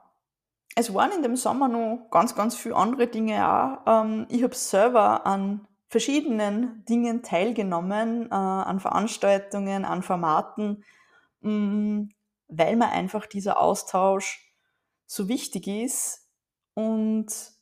es 0.77 0.93
waren 0.95 1.12
in 1.12 1.23
dem 1.23 1.37
Sommer 1.37 1.69
noch 1.69 2.09
ganz, 2.11 2.35
ganz 2.35 2.57
viele 2.57 2.77
andere 2.77 3.07
Dinge 3.07 3.49
auch. 3.49 3.79
Ähm, 3.87 4.27
ich 4.29 4.43
habe 4.43 4.55
selber 4.55 5.27
an 5.27 5.67
verschiedenen 5.88 6.85
Dingen 6.87 7.23
teilgenommen, 7.23 8.31
äh, 8.31 8.35
an 8.35 8.81
Veranstaltungen, 8.81 9.85
an 9.85 10.03
Formaten, 10.03 10.85
mm, 11.40 12.09
weil 12.49 12.77
mir 12.77 12.90
einfach 12.90 13.27
dieser 13.27 13.61
Austausch 13.61 14.53
so 15.07 15.29
wichtig 15.29 15.69
ist. 15.69 16.29
Und 16.75 17.54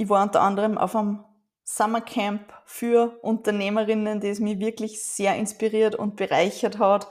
ich 0.00 0.08
war 0.08 0.22
unter 0.22 0.40
anderem 0.40 0.78
auf 0.78 0.96
einem 0.96 1.22
Summercamp 1.62 2.54
für 2.64 3.18
Unternehmerinnen, 3.20 4.18
das 4.18 4.40
mich 4.40 4.58
wirklich 4.58 5.04
sehr 5.04 5.36
inspiriert 5.36 5.94
und 5.94 6.16
bereichert 6.16 6.78
hat. 6.78 7.06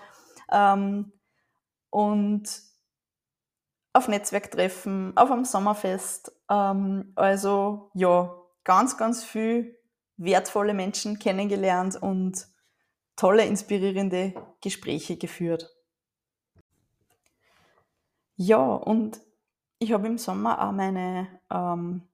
Ähm, 0.52 1.12
und 1.92 2.50
auf 3.94 4.08
Netzwerktreffen, 4.08 5.16
auf 5.16 5.30
einem 5.30 5.46
Sommerfest. 5.46 6.32
Ähm, 6.50 7.14
also 7.16 7.92
ja, 7.94 8.36
ganz, 8.64 8.98
ganz 8.98 9.24
viel 9.24 9.78
wertvolle 10.18 10.74
Menschen 10.74 11.20
kennengelernt 11.20 11.96
und 12.02 12.48
tolle, 13.16 13.46
inspirierende 13.46 14.34
Gespräche 14.62 15.16
geführt. 15.16 15.70
Ja, 18.36 18.66
und 18.66 19.22
ich 19.78 19.94
habe 19.94 20.08
im 20.08 20.18
Sommer 20.18 20.68
auch 20.68 20.72
meine 20.72 21.28
ähm, 21.52 22.09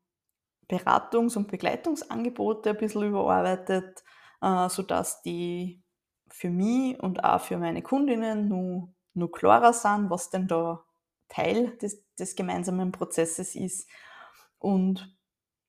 Beratungs- 0.69 1.37
und 1.37 1.47
Begleitungsangebote 1.47 2.71
ein 2.71 2.77
bisschen 2.77 3.03
überarbeitet, 3.03 4.03
äh, 4.41 4.69
sodass 4.69 5.21
die 5.21 5.81
für 6.29 6.49
mich 6.49 6.99
und 6.99 7.23
auch 7.23 7.41
für 7.41 7.57
meine 7.57 7.81
Kundinnen 7.81 8.47
nur, 8.47 8.89
nur 9.13 9.31
klarer 9.31 9.73
sind, 9.73 10.09
was 10.09 10.29
denn 10.29 10.47
da 10.47 10.83
Teil 11.29 11.77
des, 11.77 12.03
des 12.15 12.35
gemeinsamen 12.35 12.91
Prozesses 12.91 13.55
ist. 13.55 13.87
Und 14.59 15.15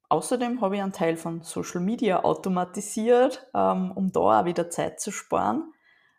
außerdem 0.08 0.60
habe 0.60 0.76
ich 0.76 0.82
einen 0.82 0.92
Teil 0.92 1.16
von 1.16 1.42
Social 1.42 1.80
Media 1.80 2.24
automatisiert, 2.24 3.46
ähm, 3.54 3.92
um 3.92 4.12
da 4.12 4.40
auch 4.40 4.44
wieder 4.44 4.70
Zeit 4.70 5.00
zu 5.00 5.10
sparen. 5.10 5.72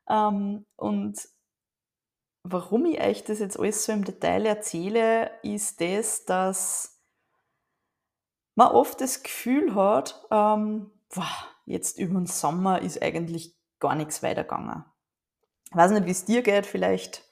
Ähm, 0.10 0.66
und 0.76 1.20
warum 2.44 2.86
ich 2.86 3.02
euch 3.02 3.24
das 3.24 3.40
jetzt 3.40 3.60
alles 3.60 3.86
so 3.86 3.92
im 3.92 4.06
Detail 4.06 4.46
erzähle, 4.46 5.32
ist 5.44 5.82
das, 5.82 6.26
dass 6.26 6.97
man 8.58 8.70
oft 8.70 9.00
das 9.02 9.22
Gefühl 9.22 9.76
hat, 9.76 10.26
ähm, 10.32 10.90
boah, 11.14 11.32
jetzt 11.66 12.00
über 12.00 12.16
den 12.16 12.26
Sommer 12.26 12.82
ist 12.82 13.02
eigentlich 13.04 13.56
gar 13.80 13.94
nichts 13.94 14.24
weitergegangen. 14.24 14.84
Ich 15.70 15.76
weiß 15.76 15.92
nicht, 15.92 16.08
wie 16.08 16.12
es 16.12 16.26
dir 16.26 16.42
geht, 16.42 16.66
vielleicht 16.66 17.24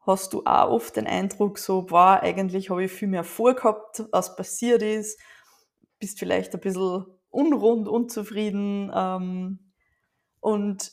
hast 0.00 0.34
du 0.34 0.42
auch 0.44 0.70
oft 0.70 0.96
den 0.96 1.06
Eindruck, 1.06 1.58
so, 1.58 1.82
boah, 1.82 2.20
eigentlich 2.22 2.68
habe 2.68 2.84
ich 2.84 2.92
viel 2.92 3.08
mehr 3.08 3.24
vorgehabt, 3.24 4.04
was 4.12 4.36
passiert 4.36 4.82
ist, 4.82 5.18
bist 5.98 6.18
vielleicht 6.18 6.52
ein 6.52 6.60
bisschen 6.60 7.06
unrund, 7.30 7.88
unzufrieden 7.88 8.92
ähm, 8.94 9.72
und 10.40 10.92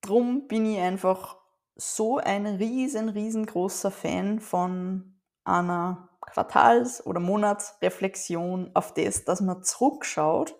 drum 0.00 0.48
bin 0.48 0.66
ich 0.66 0.80
einfach 0.80 1.38
so 1.76 2.18
ein 2.18 2.44
riesen, 2.46 3.08
riesengroßer 3.08 3.92
Fan 3.92 4.40
von 4.40 5.20
einer 5.44 6.15
Quartals- 6.26 7.04
oder 7.04 7.20
Monatsreflexion 7.20 8.70
auf 8.74 8.94
das, 8.94 9.24
dass 9.24 9.40
man 9.40 9.62
zurückschaut. 9.62 10.54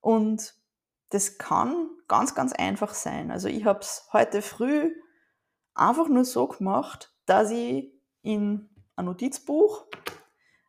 Und 0.00 0.54
das 1.10 1.38
kann 1.38 1.88
ganz, 2.08 2.34
ganz 2.34 2.52
einfach 2.52 2.94
sein. 2.94 3.30
Also 3.30 3.48
ich 3.48 3.64
habe 3.64 3.80
es 3.80 4.08
heute 4.12 4.42
früh 4.42 4.94
einfach 5.74 6.08
nur 6.08 6.24
so 6.24 6.48
gemacht, 6.48 7.14
dass 7.26 7.50
ich 7.50 7.92
in 8.22 8.68
ein 8.96 9.04
Notizbuch 9.04 9.86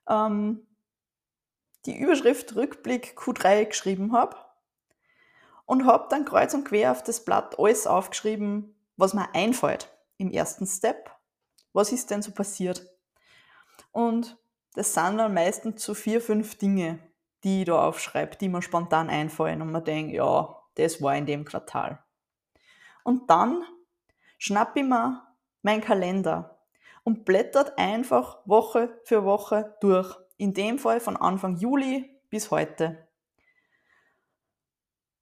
ähm, 0.08 0.68
die 1.86 1.98
Überschrift 1.98 2.56
Rückblick 2.56 3.18
Q3 3.18 3.66
geschrieben 3.66 4.14
habe 4.14 4.36
und 5.66 5.86
habe 5.86 6.08
dann 6.10 6.26
kreuz 6.26 6.54
und 6.54 6.66
quer 6.66 6.92
auf 6.92 7.04
das 7.04 7.24
Blatt 7.24 7.58
alles 7.58 7.88
aufgeschrieben, 7.88 8.76
was 8.98 9.14
mir 9.14 9.34
einfällt 9.34 9.90
im 10.18 10.32
ersten 10.32 10.68
Step. 10.68 11.12
Was 11.74 11.92
ist 11.92 12.10
denn 12.10 12.22
so 12.22 12.32
passiert? 12.32 12.88
Und 13.98 14.38
das 14.76 14.94
sind 14.94 15.18
dann 15.18 15.34
meistens 15.34 15.84
so 15.84 15.96
vier, 15.96 16.22
fünf 16.22 16.56
Dinge, 16.60 17.00
die 17.44 17.62
ich 17.62 17.66
da 17.66 17.88
aufschreibe, 17.88 18.36
die 18.36 18.48
mir 18.48 18.62
spontan 18.62 19.10
einfallen 19.10 19.60
und 19.64 19.72
man 19.72 19.84
denkt, 19.84 20.14
ja, 20.14 20.56
das 20.76 21.02
war 21.02 21.16
in 21.16 21.26
dem 21.26 21.46
Quartal. 21.46 21.98
Und 23.04 23.28
dann 23.28 23.64
schnappe 24.38 24.82
ich 24.82 24.86
mir 24.86 25.26
meinen 25.64 25.82
Kalender 25.82 26.60
und 27.06 27.26
blättert 27.26 27.80
einfach 27.80 28.38
Woche 28.46 29.02
für 29.04 29.26
Woche 29.26 29.76
durch. 29.82 30.16
In 30.38 30.54
dem 30.54 30.78
Fall 30.78 31.00
von 31.00 31.18
Anfang 31.18 31.58
Juli 31.58 32.22
bis 32.30 32.52
heute. 32.52 33.08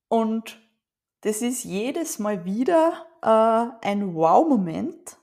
Und 0.10 0.60
das 1.22 1.42
ist 1.42 1.64
jedes 1.64 2.20
Mal 2.20 2.44
wieder 2.44 3.06
äh, 3.22 3.88
ein 3.88 4.16
Wow-Moment 4.16 5.18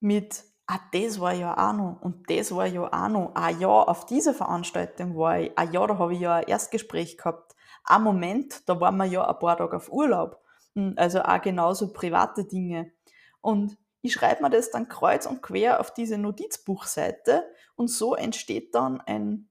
mit 0.00 0.49
ah, 0.70 0.80
das 0.92 1.18
war 1.20 1.34
ja 1.34 1.52
auch 1.56 1.72
noch 1.72 2.00
und 2.00 2.30
das 2.30 2.54
war 2.54 2.66
ja 2.66 2.82
auch 2.82 3.08
noch. 3.08 3.32
Ah 3.34 3.50
ja, 3.50 3.68
auf 3.68 4.06
dieser 4.06 4.34
Veranstaltung 4.34 5.16
war 5.16 5.40
ich. 5.40 5.52
Ah 5.56 5.64
ja, 5.64 5.86
da 5.86 5.98
habe 5.98 6.14
ich 6.14 6.20
ja 6.20 6.36
ein 6.36 6.44
Erstgespräch 6.44 7.18
gehabt. 7.18 7.56
Ah 7.84 7.98
Moment, 7.98 8.68
da 8.68 8.80
waren 8.80 8.96
wir 8.96 9.06
ja 9.06 9.28
ein 9.28 9.38
paar 9.38 9.56
Tage 9.56 9.76
auf 9.76 9.90
Urlaub. 9.90 10.40
Hm, 10.76 10.94
also 10.96 11.22
auch 11.22 11.42
genauso 11.42 11.92
private 11.92 12.44
Dinge. 12.44 12.92
Und 13.40 13.76
ich 14.02 14.12
schreibe 14.12 14.42
mir 14.42 14.50
das 14.50 14.70
dann 14.70 14.88
kreuz 14.88 15.26
und 15.26 15.42
quer 15.42 15.80
auf 15.80 15.92
diese 15.92 16.18
Notizbuchseite 16.18 17.44
und 17.74 17.88
so 17.88 18.14
entsteht 18.14 18.74
dann 18.74 19.00
ein, 19.00 19.48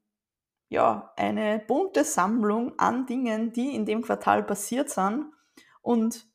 ja, 0.70 1.12
eine 1.16 1.58
bunte 1.58 2.04
Sammlung 2.04 2.78
an 2.78 3.06
Dingen, 3.06 3.52
die 3.52 3.74
in 3.74 3.84
dem 3.84 4.02
Quartal 4.02 4.42
passiert 4.42 4.88
sind. 4.88 5.26
Und 5.82 6.29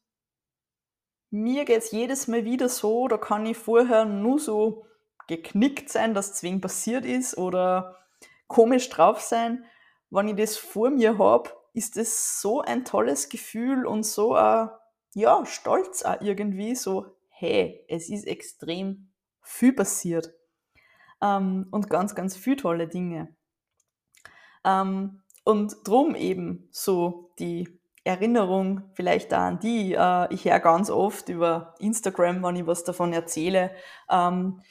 mir 1.36 1.66
geht 1.66 1.80
es 1.80 1.92
jedes 1.92 2.28
Mal 2.28 2.46
wieder 2.46 2.70
so, 2.70 3.08
da 3.08 3.18
kann 3.18 3.46
ich 3.46 3.58
vorher 3.58 4.06
nur 4.06 4.40
so 4.40 4.86
geknickt 5.28 5.90
sein, 5.90 6.14
dass 6.14 6.34
zwingend 6.34 6.62
passiert 6.62 7.06
ist 7.06 7.38
oder 7.38 7.98
komisch 8.48 8.90
drauf 8.90 9.22
sein. 9.22 9.66
Wenn 10.10 10.30
ich 10.30 10.36
das 10.36 10.58
vor 10.58 10.90
mir 10.92 11.18
habe, 11.18 11.50
ist 11.74 11.98
das 11.98 12.42
so 12.42 12.62
ein 12.62 12.86
tolles 12.86 13.28
Gefühl 13.30 13.86
und 13.86 14.04
so 14.04 14.34
ein, 14.36 14.70
ja, 15.14 15.46
Stolz 15.46 16.04
auch 16.04 16.22
irgendwie, 16.22 16.76
so, 16.76 17.08
hey, 17.30 17.84
es 17.90 18.10
ist 18.10 18.26
extrem 18.28 19.10
viel 19.42 19.74
passiert. 19.74 20.34
Ähm, 21.22 21.68
und 21.72 21.90
ganz, 21.90 22.16
ganz 22.16 22.38
viele 22.38 22.58
tolle 22.58 22.88
Dinge. 22.88 23.36
Ähm, 24.64 25.22
und 25.44 25.76
drum 25.84 26.16
eben 26.16 26.70
so 26.72 27.32
die 27.40 27.80
Erinnerung 28.06 28.84
vielleicht 28.94 29.34
an 29.34 29.60
die. 29.60 29.94
Äh, 29.96 30.34
ich 30.34 30.46
höre 30.46 30.60
ganz 30.60 30.90
oft 30.92 31.28
über 31.28 31.74
Instagram, 31.80 32.44
wenn 32.44 32.56
ich 32.56 32.68
was 32.68 32.84
davon 32.84 33.14
erzähle, 33.14 33.72
ähm, 34.10 34.62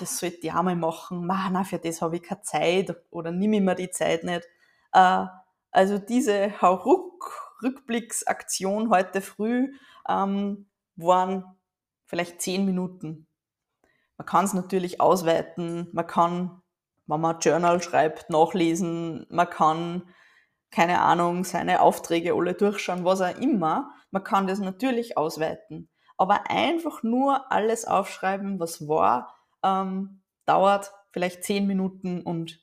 das 0.00 0.18
sollte 0.18 0.38
ich 0.42 0.52
auch 0.52 0.64
mal 0.64 0.74
machen, 0.74 1.24
ma, 1.24 1.48
na, 1.50 1.62
für 1.62 1.78
das 1.78 2.02
habe 2.02 2.16
ich 2.16 2.24
keine 2.24 2.42
Zeit 2.42 2.96
oder 3.10 3.30
nimm 3.30 3.52
ich 3.52 3.60
mir 3.60 3.76
die 3.76 3.90
Zeit 3.90 4.24
nicht. 4.24 4.48
Äh, 4.92 5.26
also 5.70 5.98
diese 5.98 6.60
Hauruck-Rückblicksaktion 6.60 8.90
heute 8.90 9.20
früh 9.20 9.72
ähm, 10.08 10.66
waren 10.96 11.44
vielleicht 12.04 12.42
zehn 12.42 12.66
Minuten. 12.66 13.28
Man 14.18 14.26
kann 14.26 14.44
es 14.44 14.54
natürlich 14.54 15.00
ausweiten, 15.00 15.88
man 15.92 16.08
kann, 16.08 16.62
wenn 17.06 17.20
man 17.20 17.38
Journal 17.38 17.80
schreibt, 17.80 18.28
nachlesen, 18.28 19.24
man 19.30 19.48
kann 19.48 20.02
keine 20.72 21.00
Ahnung, 21.00 21.44
seine 21.44 21.80
Aufträge 21.80 22.34
alle 22.34 22.54
durchschauen, 22.54 23.04
was 23.04 23.20
auch 23.20 23.38
immer. 23.38 23.94
Man 24.10 24.24
kann 24.24 24.46
das 24.46 24.58
natürlich 24.58 25.16
ausweiten. 25.16 25.88
Aber 26.16 26.50
einfach 26.50 27.02
nur 27.02 27.52
alles 27.52 27.84
aufschreiben, 27.84 28.58
was 28.58 28.88
war, 28.88 29.34
ähm, 29.62 30.22
dauert 30.46 30.92
vielleicht 31.12 31.44
zehn 31.44 31.66
Minuten 31.66 32.22
und 32.22 32.60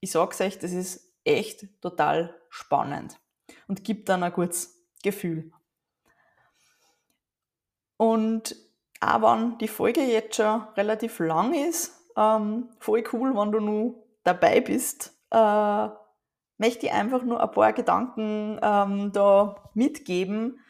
ich 0.00 0.10
sag's 0.10 0.40
euch, 0.40 0.58
das 0.58 0.72
ist 0.72 1.12
echt 1.24 1.80
total 1.80 2.34
spannend 2.48 3.20
und 3.68 3.84
gibt 3.84 4.08
dann 4.08 4.22
ein 4.22 4.32
gutes 4.32 4.82
Gefühl. 5.02 5.52
Und 7.96 8.56
auch 9.00 9.22
wenn 9.22 9.58
die 9.58 9.68
Folge 9.68 10.00
jetzt 10.02 10.36
schon 10.36 10.62
relativ 10.76 11.18
lang 11.18 11.54
ist, 11.54 11.96
ähm, 12.16 12.70
voll 12.80 13.04
cool, 13.12 13.36
wenn 13.36 13.52
du 13.52 13.60
nur 13.60 13.94
dabei 14.24 14.60
bist, 14.60 15.12
äh, 15.30 15.88
möchte 16.62 16.86
ich 16.86 16.92
einfach 16.92 17.24
nur 17.24 17.42
ein 17.42 17.50
paar 17.50 17.72
Gedanken 17.72 18.56
ähm, 18.62 19.10
da 19.10 19.68
mitgeben, 19.74 20.60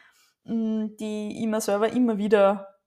hm, 0.47 0.97
die 0.97 1.39
ich 1.39 1.47
mir 1.47 1.61
selber 1.61 1.93
immer 1.93 2.17
wieder 2.17 2.79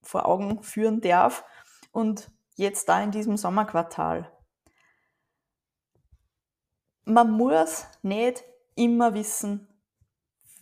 vor 0.00 0.24
Augen 0.24 0.62
führen 0.62 1.02
darf. 1.02 1.44
Und 1.92 2.30
jetzt 2.56 2.88
da 2.88 3.02
in 3.02 3.10
diesem 3.10 3.36
Sommerquartal. 3.36 4.32
Man 7.04 7.32
muss 7.32 7.86
nicht 8.00 8.42
immer 8.76 9.12
wissen, 9.12 9.68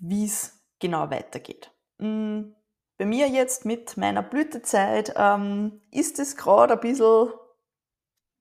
wie 0.00 0.24
es 0.24 0.60
genau 0.80 1.08
weitergeht. 1.08 1.70
Hm, 2.00 2.56
bei 2.98 3.06
mir 3.06 3.28
jetzt 3.28 3.64
mit 3.64 3.96
meiner 3.96 4.24
Blütezeit 4.24 5.14
ähm, 5.16 5.80
ist 5.92 6.18
es 6.18 6.36
gerade 6.36 6.74
ein 6.74 6.80
bisschen 6.80 7.28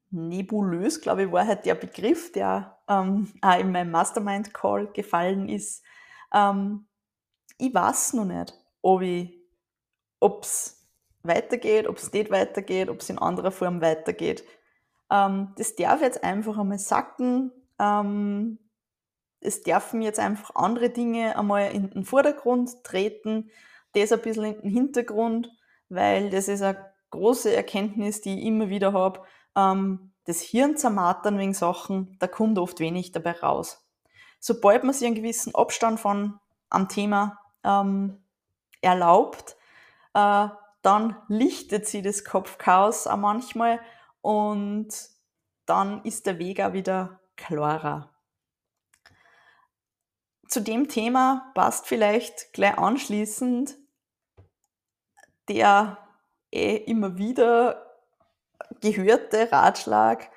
nebulös, 0.10 1.00
glaube 1.00 1.24
ich, 1.24 1.32
war 1.32 1.46
halt 1.46 1.68
der 1.68 1.76
Begriff, 1.76 2.32
der 2.32 2.71
ähm, 2.92 3.32
auch 3.42 3.60
in 3.60 3.72
meinem 3.72 3.92
Mastermind-Call 3.92 4.88
gefallen 4.88 5.48
ist. 5.48 5.84
Ähm, 6.34 6.86
ich 7.58 7.74
weiß 7.74 8.14
noch 8.14 8.26
nicht, 8.26 8.54
ob 8.82 10.44
es 10.44 10.88
weitergeht, 11.24 11.88
ob 11.88 11.98
es 11.98 12.12
nicht 12.12 12.32
weitergeht, 12.32 12.90
ob 12.90 13.00
es 13.00 13.10
in 13.10 13.18
anderer 13.18 13.52
Form 13.52 13.82
weitergeht. 13.82 14.44
Ähm, 15.10 15.54
das 15.58 15.76
darf 15.76 16.02
jetzt 16.02 16.24
einfach 16.24 16.58
einmal 16.58 16.80
sacken. 16.80 17.52
Ähm, 17.80 18.60
es 19.40 19.64
dürfen 19.64 20.02
jetzt 20.02 20.20
einfach 20.20 20.56
andere 20.56 20.90
Dinge 20.90 21.38
einmal 21.38 21.72
in 21.72 21.90
den 21.90 22.04
Vordergrund 22.04 22.84
treten, 22.84 23.50
das 23.94 24.12
ein 24.12 24.22
bisschen 24.22 24.44
in 24.44 24.62
den 24.62 24.72
Hintergrund, 24.72 25.50
weil 25.90 26.30
das 26.30 26.48
ist 26.48 26.62
eine 26.62 26.92
große 27.10 27.54
Erkenntnis, 27.54 28.22
die 28.22 28.40
ich 28.40 28.46
immer 28.46 28.70
wieder 28.70 28.94
habe 28.94 29.22
ähm, 29.56 30.11
das 30.26 30.42
Hirn 30.42 30.78
zermartern 30.78 31.38
wegen 31.38 31.54
Sachen, 31.54 32.16
da 32.20 32.28
kommt 32.28 32.58
oft 32.58 32.80
wenig 32.80 33.12
dabei 33.12 33.32
raus. 33.32 33.88
Sobald 34.40 34.84
man 34.84 34.94
sich 34.94 35.06
einen 35.06 35.16
gewissen 35.16 35.56
Abstand 35.56 36.00
von 36.00 36.40
am 36.70 36.88
Thema 36.88 37.40
ähm, 37.64 38.24
erlaubt, 38.82 39.56
äh, 40.14 40.48
dann 40.82 41.16
lichtet 41.28 41.88
sich 41.88 42.04
das 42.04 42.24
Kopfchaos 42.24 43.08
auch 43.08 43.18
manchmal 43.18 43.80
und 44.22 44.90
dann 45.66 46.04
ist 46.04 46.26
der 46.26 46.40
Weg 46.40 46.60
auch 46.62 46.74
wieder 46.74 47.20
klarer. 47.36 48.10
Zu 50.48 50.62
dem 50.62 50.90
Thema 50.90 51.52
passt 51.54 51.88
vielleicht 51.88 52.52
gleich 52.54 52.78
anschließend 52.78 53.78
der 55.48 55.98
eh 56.52 56.76
immer 56.78 57.18
wieder 57.18 57.91
gehörte 58.82 59.52
Ratschlag, 59.52 60.30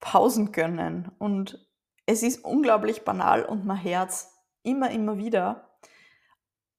Pausen 0.00 0.52
gönnen. 0.52 1.10
Und 1.18 1.66
es 2.06 2.22
ist 2.22 2.44
unglaublich 2.44 3.04
banal 3.04 3.44
und 3.44 3.66
mein 3.66 3.76
Herz 3.76 4.34
immer, 4.62 4.90
immer 4.90 5.16
wieder. 5.16 5.70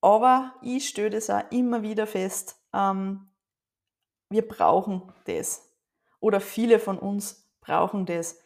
Aber 0.01 0.55
ich 0.61 0.89
stelle 0.89 1.11
das 1.11 1.29
auch 1.29 1.43
immer 1.51 1.83
wieder 1.83 2.07
fest, 2.07 2.59
ähm, 2.73 3.29
wir 4.29 4.47
brauchen 4.47 5.13
das. 5.25 5.69
Oder 6.19 6.39
viele 6.39 6.79
von 6.79 6.97
uns 6.97 7.51
brauchen 7.61 8.05
das, 8.05 8.39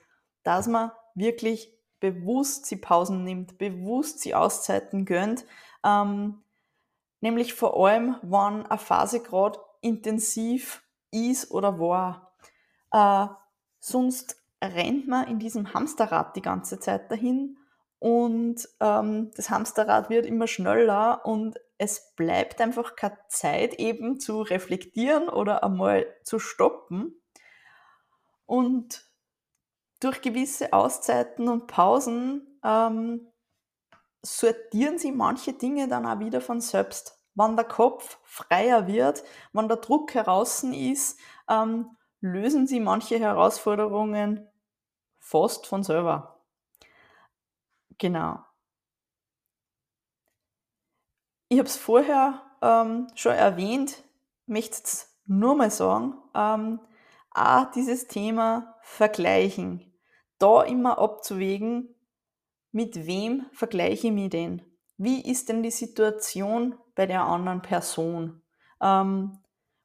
dass 0.43 0.67
man 0.67 0.91
wirklich 1.13 1.73
bewusst 1.99 2.65
sie 2.65 2.77
Pausen 2.77 3.23
nimmt, 3.23 3.57
bewusst 3.57 4.19
sie 4.19 4.35
Auszeiten 4.35 5.05
gönnt. 5.05 5.45
Ähm, 5.83 6.43
nämlich 7.21 7.53
vor 7.53 7.75
allem, 7.77 8.17
wenn 8.21 8.65
eine 8.65 8.77
Phase 8.77 9.21
gerade 9.21 9.59
intensiv 9.81 10.84
ist 11.11 11.51
oder 11.51 11.79
war. 11.79 12.35
Äh, 12.91 13.27
sonst 13.79 14.37
rennt 14.63 15.07
man 15.07 15.27
in 15.27 15.39
diesem 15.39 15.73
Hamsterrad 15.73 16.35
die 16.35 16.41
ganze 16.41 16.79
Zeit 16.79 17.11
dahin 17.11 17.57
und 17.99 18.67
ähm, 18.79 19.31
das 19.35 19.49
Hamsterrad 19.49 20.09
wird 20.09 20.25
immer 20.25 20.47
schneller 20.47 21.25
und 21.25 21.59
es 21.77 22.13
bleibt 22.15 22.61
einfach 22.61 22.95
keine 22.95 23.17
Zeit 23.29 23.75
eben 23.75 24.19
zu 24.19 24.41
reflektieren 24.41 25.27
oder 25.29 25.63
einmal 25.63 26.05
zu 26.23 26.39
stoppen. 26.39 27.21
Und 28.45 29.05
durch 29.99 30.21
gewisse 30.21 30.71
Auszeiten 30.71 31.47
und 31.47 31.67
Pausen 31.67 32.59
ähm, 32.63 33.31
sortieren 34.21 34.97
sie 34.97 35.11
manche 35.11 35.53
Dinge 35.53 35.87
dann 35.87 36.05
auch 36.05 36.19
wieder 36.19 36.41
von 36.41 36.61
selbst. 36.61 37.19
Wenn 37.35 37.55
der 37.55 37.65
Kopf 37.65 38.17
freier 38.23 38.87
wird, 38.87 39.23
wenn 39.53 39.67
der 39.67 39.77
Druck 39.77 40.13
heraus 40.13 40.63
ist, 40.63 41.19
ähm, 41.49 41.95
lösen 42.21 42.65
sie 42.65 42.79
manche 42.79 43.19
Herausforderungen 43.19 44.47
fast 45.19 45.67
von 45.67 45.83
selber. 45.83 46.43
Genau. 47.97 48.39
Ich 51.49 51.59
habe 51.59 51.67
es 51.67 51.77
vorher 51.77 52.41
ähm, 52.61 53.07
schon 53.15 53.33
erwähnt, 53.33 54.03
möchte 54.45 54.81
es 54.83 55.15
nur 55.25 55.55
mal 55.55 55.71
sagen, 55.71 56.15
ähm, 56.33 56.79
auch 57.31 57.71
dieses 57.71 58.07
Thema 58.07 58.77
Vergleichen. 58.81 59.93
Da 60.39 60.63
immer 60.63 60.97
abzuwägen, 60.97 61.95
mit 62.71 63.05
wem 63.05 63.45
vergleiche 63.51 64.07
ich 64.07 64.13
mich 64.13 64.29
denn? 64.29 64.61
Wie 64.97 65.21
ist 65.29 65.49
denn 65.49 65.63
die 65.63 65.71
Situation 65.71 66.75
bei 66.95 67.05
der 67.05 67.23
anderen 67.23 67.61
Person? 67.61 68.41
Ähm, 68.81 69.39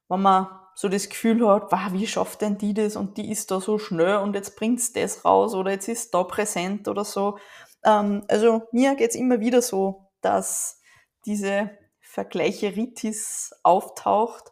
wenn 0.07 0.21
man 0.21 0.47
so 0.75 0.89
das 0.89 1.09
Gefühl 1.09 1.47
hat, 1.47 1.71
wow, 1.71 1.91
wie 1.91 2.07
schafft 2.07 2.41
denn 2.41 2.57
die 2.57 2.73
das 2.73 2.95
und 2.95 3.17
die 3.17 3.29
ist 3.29 3.51
da 3.51 3.59
so 3.59 3.77
schnell 3.77 4.17
und 4.17 4.35
jetzt 4.35 4.55
bringt's 4.55 4.93
das 4.93 5.25
raus 5.25 5.53
oder 5.53 5.71
jetzt 5.71 5.87
ist 5.87 6.13
da 6.13 6.23
präsent 6.23 6.87
oder 6.87 7.03
so. 7.03 7.37
Ähm, 7.83 8.23
also 8.27 8.63
mir 8.71 8.95
geht's 8.95 9.15
immer 9.15 9.39
wieder 9.39 9.61
so, 9.61 10.09
dass 10.21 10.81
diese 11.25 11.71
Vergleicheritis 11.99 13.53
auftaucht 13.63 14.51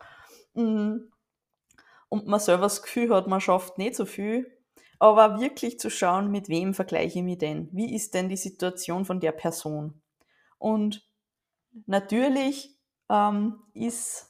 mm, 0.53 0.97
und 2.10 2.28
man 2.28 2.39
selber 2.39 2.64
das 2.64 2.82
Gefühl 2.82 3.14
hat, 3.14 3.28
man 3.28 3.41
schafft 3.41 3.78
nicht 3.78 3.95
so 3.95 4.05
viel. 4.05 4.55
Aber 5.01 5.39
wirklich 5.39 5.80
zu 5.80 5.89
schauen, 5.89 6.30
mit 6.30 6.49
wem 6.49 6.74
vergleiche 6.74 7.20
ich 7.20 7.26
mich 7.26 7.38
denn? 7.38 7.70
Wie 7.72 7.95
ist 7.95 8.14
denn 8.14 8.28
die 8.28 8.36
Situation 8.38 9.05
von 9.05 9.22
der 9.22 9.32
Person? 9.32 10.01
Und 10.60 11.10
natürlich 11.88 12.80
ähm, 13.10 13.64
ist 13.74 14.30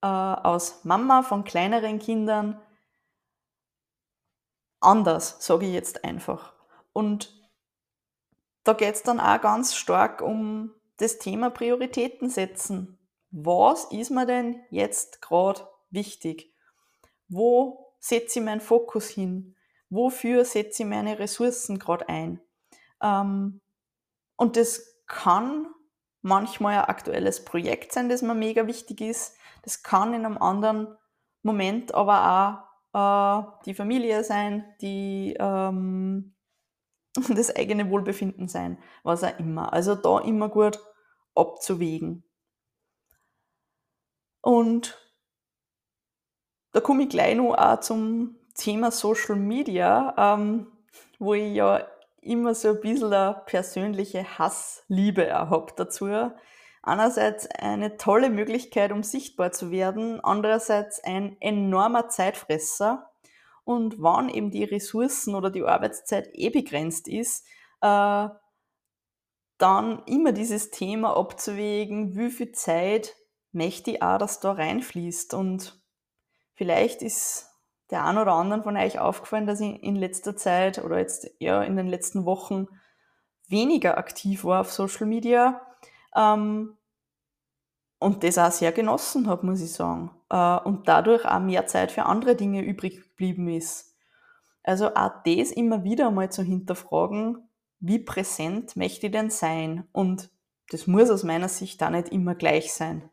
äh, 0.00 0.06
aus 0.06 0.84
Mama 0.84 1.22
von 1.22 1.44
kleineren 1.44 1.98
Kindern 1.98 2.60
anders, 4.80 5.36
sage 5.40 5.66
ich 5.66 5.72
jetzt 5.72 6.04
einfach. 6.04 6.54
Und 6.92 7.34
da 8.64 8.72
geht 8.72 8.94
es 8.94 9.02
dann 9.02 9.20
auch 9.20 9.40
ganz 9.40 9.74
stark 9.74 10.22
um 10.22 10.72
das 10.96 11.18
Thema 11.18 11.50
Prioritäten 11.50 12.30
setzen. 12.30 12.98
Was 13.30 13.86
ist 13.86 14.10
mir 14.10 14.26
denn 14.26 14.62
jetzt 14.70 15.20
gerade 15.20 15.66
wichtig? 15.90 16.54
Wo 17.28 17.94
setze 17.98 18.38
ich 18.38 18.44
meinen 18.44 18.60
Fokus 18.60 19.08
hin? 19.08 19.56
Wofür 19.90 20.44
setze 20.44 20.82
ich 20.84 20.88
meine 20.88 21.18
Ressourcen 21.18 21.78
gerade 21.78 22.08
ein? 22.08 22.40
Ähm, 23.02 23.60
und 24.36 24.56
das 24.56 24.93
kann 25.06 25.66
manchmal 26.22 26.78
ein 26.78 26.84
aktuelles 26.84 27.44
Projekt 27.44 27.92
sein, 27.92 28.08
das 28.08 28.22
mir 28.22 28.34
mega 28.34 28.66
wichtig 28.66 29.00
ist. 29.00 29.36
Das 29.62 29.82
kann 29.82 30.14
in 30.14 30.24
einem 30.24 30.38
anderen 30.38 30.96
Moment 31.42 31.94
aber 31.94 32.64
auch 32.94 33.44
äh, 33.44 33.62
die 33.66 33.74
Familie 33.74 34.24
sein, 34.24 34.64
die, 34.80 35.36
ähm, 35.38 36.34
das 37.28 37.54
eigene 37.54 37.90
Wohlbefinden 37.90 38.48
sein, 38.48 38.78
was 39.02 39.22
auch 39.22 39.38
immer. 39.38 39.72
Also 39.72 39.94
da 39.94 40.20
immer 40.20 40.48
gut 40.48 40.78
abzuwägen. 41.34 42.24
Und 44.40 44.98
da 46.72 46.80
komme 46.80 47.04
ich 47.04 47.08
gleich 47.08 47.36
noch 47.36 47.54
auch 47.54 47.80
zum 47.80 48.36
Thema 48.54 48.90
Social 48.90 49.36
Media, 49.36 50.14
ähm, 50.16 50.66
wo 51.18 51.34
ich 51.34 51.54
ja 51.54 51.86
immer 52.24 52.54
so 52.54 52.68
ein 52.68 52.80
bisschen 52.80 53.12
eine 53.12 53.42
persönliche 53.46 54.38
Hassliebe 54.38 55.32
habe 55.32 55.72
dazu 55.76 56.06
einerseits 56.84 57.48
eine 57.50 57.96
tolle 57.96 58.30
Möglichkeit, 58.30 58.92
um 58.92 59.02
sichtbar 59.02 59.52
zu 59.52 59.70
werden, 59.70 60.20
andererseits 60.20 61.02
ein 61.02 61.36
enormer 61.40 62.08
Zeitfresser. 62.08 63.10
Und 63.64 64.02
wann 64.02 64.28
eben 64.28 64.50
die 64.50 64.64
Ressourcen 64.64 65.34
oder 65.34 65.50
die 65.50 65.62
Arbeitszeit 65.62 66.28
eh 66.34 66.50
begrenzt 66.50 67.08
ist, 67.08 67.46
äh, 67.80 68.28
dann 69.56 70.02
immer 70.04 70.32
dieses 70.32 70.70
Thema 70.70 71.16
abzuwägen, 71.16 72.14
wie 72.16 72.30
viel 72.30 72.52
Zeit 72.52 73.16
möchte 73.52 73.92
ich 73.92 74.02
auch, 74.02 74.18
dass 74.18 74.40
da 74.40 74.52
reinfließt. 74.52 75.32
Und 75.32 75.80
vielleicht 76.54 77.00
ist 77.00 77.53
der 77.90 78.04
ein 78.04 78.18
oder 78.18 78.32
anderen 78.32 78.62
von 78.62 78.76
euch 78.76 78.98
aufgefallen, 78.98 79.46
dass 79.46 79.60
ich 79.60 79.82
in 79.82 79.96
letzter 79.96 80.36
Zeit 80.36 80.82
oder 80.82 80.98
jetzt 80.98 81.30
ja 81.38 81.62
in 81.62 81.76
den 81.76 81.86
letzten 81.86 82.24
Wochen 82.24 82.66
weniger 83.48 83.98
aktiv 83.98 84.44
war 84.44 84.60
auf 84.60 84.72
Social 84.72 85.06
Media 85.06 85.60
ähm, 86.16 86.76
und 87.98 88.24
das 88.24 88.38
auch 88.38 88.50
sehr 88.50 88.72
genossen 88.72 89.28
habe, 89.28 89.46
muss 89.46 89.60
ich 89.60 89.72
sagen. 89.72 90.10
Äh, 90.30 90.58
und 90.58 90.88
dadurch 90.88 91.24
auch 91.24 91.40
mehr 91.40 91.66
Zeit 91.66 91.92
für 91.92 92.06
andere 92.06 92.36
Dinge 92.36 92.62
übrig 92.62 93.02
geblieben 93.02 93.48
ist. 93.48 93.94
Also 94.62 94.94
auch 94.94 95.22
das 95.24 95.50
immer 95.50 95.84
wieder 95.84 96.10
mal 96.10 96.32
zu 96.32 96.42
hinterfragen, 96.42 97.48
wie 97.80 97.98
präsent 97.98 98.76
möchte 98.76 99.06
ich 99.06 99.12
denn 99.12 99.28
sein? 99.28 99.86
Und 99.92 100.30
das 100.70 100.86
muss 100.86 101.10
aus 101.10 101.22
meiner 101.22 101.48
Sicht 101.48 101.82
da 101.82 101.90
nicht 101.90 102.08
immer 102.08 102.34
gleich 102.34 102.72
sein. 102.72 103.10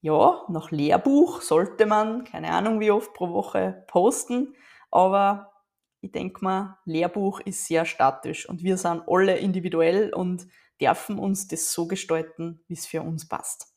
Ja, 0.00 0.44
nach 0.48 0.70
Lehrbuch 0.70 1.40
sollte 1.40 1.86
man, 1.86 2.24
keine 2.24 2.52
Ahnung 2.52 2.80
wie 2.80 2.90
oft 2.90 3.12
pro 3.14 3.30
Woche 3.30 3.84
posten, 3.88 4.54
aber 4.90 5.52
ich 6.00 6.12
denke 6.12 6.44
mal, 6.44 6.78
Lehrbuch 6.84 7.40
ist 7.40 7.66
sehr 7.66 7.84
statisch 7.84 8.48
und 8.48 8.62
wir 8.62 8.76
sind 8.76 9.02
alle 9.08 9.38
individuell 9.38 10.12
und 10.14 10.46
dürfen 10.80 11.18
uns 11.18 11.48
das 11.48 11.72
so 11.72 11.86
gestalten, 11.86 12.62
wie 12.68 12.74
es 12.74 12.86
für 12.86 13.02
uns 13.02 13.26
passt. 13.26 13.74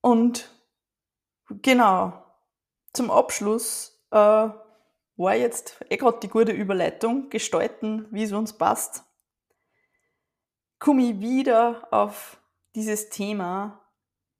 Und 0.00 0.50
genau, 1.48 2.22
zum 2.92 3.10
Abschluss 3.10 4.04
äh, 4.10 4.16
war 5.16 5.34
jetzt 5.34 5.84
eh 5.88 5.96
gerade 5.96 6.20
die 6.20 6.28
gute 6.28 6.52
Überleitung, 6.52 7.30
gestalten, 7.30 8.06
wie 8.10 8.24
es 8.24 8.32
uns 8.32 8.56
passt. 8.56 9.04
Komme 10.78 11.02
ich 11.02 11.20
wieder 11.20 11.88
auf 11.90 12.38
dieses 12.76 13.08
Thema, 13.08 13.82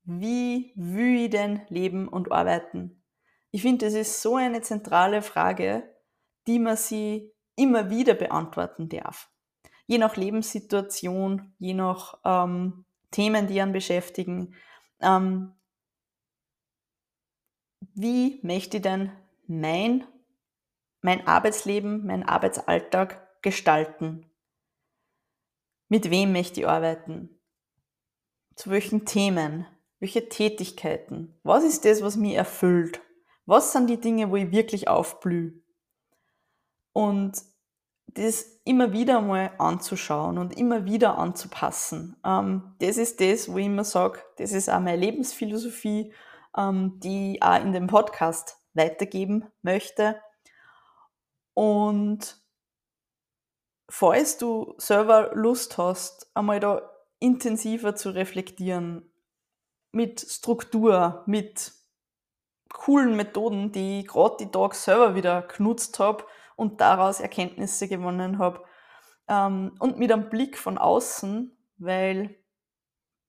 wie 0.03 0.71
will 0.75 1.25
ich 1.25 1.29
denn 1.31 1.61
leben 1.67 2.07
und 2.07 2.31
arbeiten? 2.31 3.03
Ich 3.51 3.61
finde, 3.61 3.85
das 3.85 3.93
ist 3.93 4.21
so 4.21 4.37
eine 4.37 4.61
zentrale 4.61 5.21
Frage, 5.21 5.93
die 6.47 6.59
man 6.59 6.77
sie 6.77 7.33
immer 7.57 7.89
wieder 7.89 8.13
beantworten 8.13 8.87
darf 8.87 9.29
je 9.87 9.97
nach 9.97 10.15
Lebenssituation, 10.15 11.53
je 11.57 11.73
nach 11.73 12.19
ähm, 12.23 12.85
Themen, 13.09 13.47
die 13.47 13.59
einen 13.59 13.71
beschäftigen. 13.71 14.53
Ähm, 14.99 15.53
wie 17.93 18.39
möchte 18.43 18.77
ich 18.77 18.83
denn 18.83 19.11
mein, 19.47 20.05
mein 21.01 21.25
Arbeitsleben, 21.25 22.05
mein 22.05 22.23
Arbeitsalltag 22.23 23.41
gestalten? 23.41 24.29
Mit 25.87 26.09
wem 26.09 26.33
möchte 26.33 26.59
ich 26.59 26.67
arbeiten? 26.67 27.36
Zu 28.57 28.71
welchen 28.71 29.05
Themen? 29.05 29.67
Welche 29.99 30.29
Tätigkeiten? 30.29 31.39
Was 31.43 31.63
ist 31.63 31.85
das, 31.85 32.01
was 32.01 32.15
mich 32.15 32.33
erfüllt? 32.33 32.99
Was 33.45 33.71
sind 33.71 33.87
die 33.87 34.01
Dinge, 34.01 34.31
wo 34.31 34.35
ich 34.35 34.51
wirklich 34.51 34.87
aufblühe? 34.87 35.53
Und 36.91 37.39
das 38.07 38.59
immer 38.63 38.93
wieder 38.93 39.21
mal 39.21 39.51
anzuschauen 39.59 40.39
und 40.39 40.57
immer 40.57 40.85
wieder 40.85 41.19
anzupassen. 41.19 42.17
Ähm, 42.25 42.75
das 42.79 42.97
ist 42.97 43.21
das, 43.21 43.47
wo 43.51 43.59
ich 43.59 43.67
immer 43.67 43.83
sage, 43.83 44.19
das 44.37 44.51
ist 44.53 44.69
auch 44.69 44.79
meine 44.79 44.97
Lebensphilosophie, 44.97 46.11
ähm, 46.57 46.99
die 46.99 47.35
ich 47.35 47.43
auch 47.43 47.61
in 47.61 47.73
dem 47.73 47.85
Podcast 47.85 48.57
weitergeben 48.73 49.45
möchte. 49.61 50.19
Und 51.53 52.41
falls 53.87 54.39
du 54.39 54.73
selber 54.79 55.29
Lust 55.35 55.77
hast, 55.77 56.31
einmal 56.33 56.59
da 56.59 56.96
intensiver 57.19 57.95
zu 57.95 58.09
reflektieren, 58.11 59.11
mit 59.91 60.21
Struktur, 60.21 61.23
mit 61.25 61.73
coolen 62.71 63.15
Methoden, 63.15 63.71
die 63.71 64.01
ich 64.01 64.07
gerade 64.07 64.37
die 64.39 64.51
Tage 64.51 64.75
selber 64.75 65.15
wieder 65.15 65.41
genutzt 65.41 65.99
habe 65.99 66.25
und 66.55 66.81
daraus 66.81 67.19
Erkenntnisse 67.19 67.87
gewonnen 67.87 68.37
habe. 68.37 68.63
Ähm, 69.27 69.75
und 69.79 69.97
mit 69.97 70.11
einem 70.11 70.29
Blick 70.29 70.57
von 70.57 70.77
außen, 70.77 71.57
weil 71.77 72.35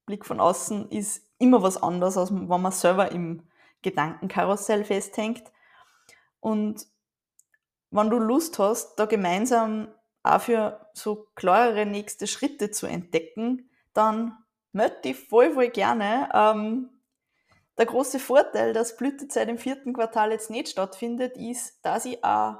Blick 0.06 0.26
von 0.26 0.40
außen 0.40 0.90
ist 0.90 1.26
immer 1.38 1.62
was 1.62 1.82
anderes, 1.82 2.16
als 2.16 2.32
wenn 2.32 2.46
man 2.48 2.72
selber 2.72 3.12
im 3.12 3.48
Gedankenkarussell 3.82 4.84
festhängt. 4.84 5.44
Und 6.40 6.86
wenn 7.90 8.10
du 8.10 8.18
Lust 8.18 8.58
hast, 8.58 8.96
da 8.96 9.06
gemeinsam 9.06 9.88
auch 10.22 10.40
für 10.40 10.90
so 10.94 11.28
klarere 11.34 11.86
nächste 11.86 12.26
Schritte 12.26 12.70
zu 12.70 12.86
entdecken, 12.86 13.67
dann 13.98 14.38
melde 14.72 15.00
dich 15.02 15.28
voll, 15.28 15.52
voll 15.52 15.70
gerne. 15.70 16.28
Ähm, 16.32 16.90
der 17.76 17.86
große 17.86 18.18
Vorteil, 18.18 18.72
dass 18.72 18.96
Blütezeit 18.96 19.48
im 19.48 19.58
vierten 19.58 19.92
Quartal 19.92 20.30
jetzt 20.30 20.50
nicht 20.50 20.68
stattfindet, 20.68 21.36
ist, 21.36 21.84
dass 21.84 22.04
ich 22.04 22.22
auch 22.24 22.56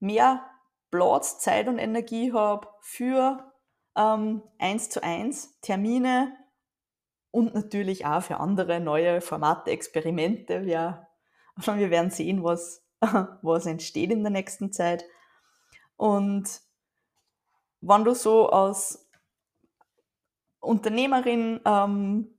mehr 0.00 0.44
Platz, 0.90 1.38
Zeit 1.38 1.68
und 1.68 1.78
Energie 1.78 2.32
habe 2.32 2.68
für 2.80 3.52
ähm, 3.96 4.42
1 4.58 4.90
zu 4.90 5.02
1 5.02 5.60
Termine 5.60 6.36
und 7.30 7.54
natürlich 7.54 8.06
auch 8.06 8.22
für 8.22 8.38
andere 8.38 8.80
neue 8.80 9.20
Formate, 9.20 9.70
Experimente. 9.70 10.64
Wir, 10.64 11.06
wir 11.56 11.90
werden 11.90 12.10
sehen, 12.10 12.42
was, 12.42 12.84
was 13.42 13.66
entsteht 13.66 14.10
in 14.10 14.22
der 14.22 14.32
nächsten 14.32 14.72
Zeit. 14.72 15.04
Und 15.96 16.60
wenn 17.80 18.04
du 18.04 18.14
so 18.14 18.50
als 18.50 19.07
Unternehmerin 20.60 21.60
ähm, 21.64 22.34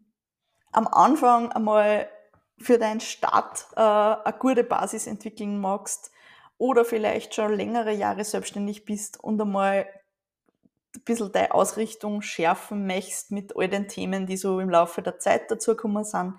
am 0.71 0.87
Anfang 0.87 1.51
einmal 1.51 2.09
für 2.57 2.77
deinen 2.77 2.99
Start 2.99 3.67
äh, 3.75 3.79
eine 3.81 4.37
gute 4.37 4.63
Basis 4.63 5.07
entwickeln 5.07 5.59
magst 5.59 6.11
oder 6.57 6.83
vielleicht 6.83 7.33
schon 7.33 7.53
längere 7.53 7.93
Jahre 7.93 8.23
selbstständig 8.23 8.85
bist 8.85 9.21
und 9.23 9.41
einmal 9.41 9.87
ein 10.95 11.01
bisschen 11.05 11.31
deine 11.31 11.53
Ausrichtung 11.53 12.21
schärfen 12.21 12.85
möchtest 12.85 13.31
mit 13.31 13.55
all 13.55 13.69
den 13.69 13.87
Themen, 13.87 14.25
die 14.25 14.37
so 14.37 14.59
im 14.59 14.69
Laufe 14.69 15.01
der 15.01 15.19
Zeit 15.19 15.49
dazugekommen 15.49 16.03
sind, 16.03 16.35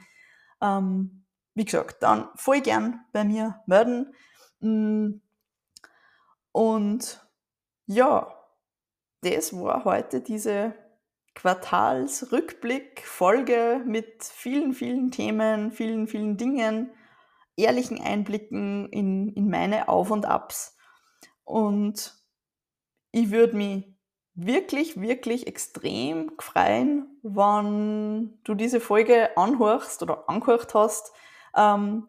ähm, 0.60 1.24
wie 1.54 1.64
gesagt, 1.64 2.02
dann 2.02 2.28
voll 2.36 2.60
gern 2.60 3.00
bei 3.12 3.24
mir 3.24 3.60
melden. 3.66 4.14
Mm. 4.60 5.20
Und 6.52 7.26
ja, 7.86 8.34
das 9.22 9.52
war 9.54 9.84
heute 9.84 10.20
diese 10.20 10.74
Quartalsrückblick-Folge 11.34 13.82
mit 13.86 14.24
vielen, 14.24 14.74
vielen 14.74 15.10
Themen, 15.10 15.72
vielen, 15.72 16.06
vielen 16.06 16.36
Dingen, 16.36 16.92
ehrlichen 17.56 17.98
Einblicken 18.00 18.90
in, 18.90 19.32
in 19.34 19.48
meine 19.48 19.88
Auf 19.88 20.10
und 20.10 20.26
Abs. 20.26 20.76
Und 21.44 22.20
ich 23.12 23.30
würde 23.30 23.56
mich 23.56 23.84
wirklich, 24.34 25.00
wirklich 25.00 25.46
extrem 25.46 26.32
freuen, 26.38 27.18
wenn 27.22 28.38
du 28.44 28.54
diese 28.54 28.80
Folge 28.80 29.36
anhörst 29.36 30.02
oder 30.02 30.28
angehört 30.28 30.74
hast. 30.74 31.12
Ähm, 31.56 32.08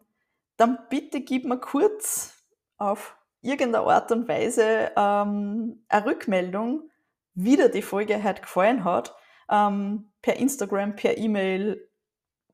dann 0.56 0.78
bitte 0.88 1.20
gib 1.20 1.44
mir 1.44 1.58
kurz 1.58 2.44
auf 2.78 3.16
irgendeine 3.40 3.86
Art 3.86 4.12
und 4.12 4.28
Weise 4.28 4.92
ähm, 4.96 5.84
eine 5.88 6.06
Rückmeldung, 6.06 6.90
wie 7.34 7.56
dir 7.56 7.68
die 7.68 7.82
Folge 7.82 8.22
heute 8.22 8.42
gefallen 8.42 8.84
hat. 8.84 9.14
Ähm, 9.50 10.12
per 10.22 10.36
Instagram, 10.36 10.96
per 10.96 11.18
E-Mail, 11.18 11.88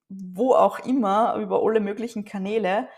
wo 0.09 0.55
auch 0.55 0.79
immer, 0.81 1.37
über 1.37 1.63
alle 1.63 1.81
möglichen 1.81 2.25
Kanäle. 2.25 2.89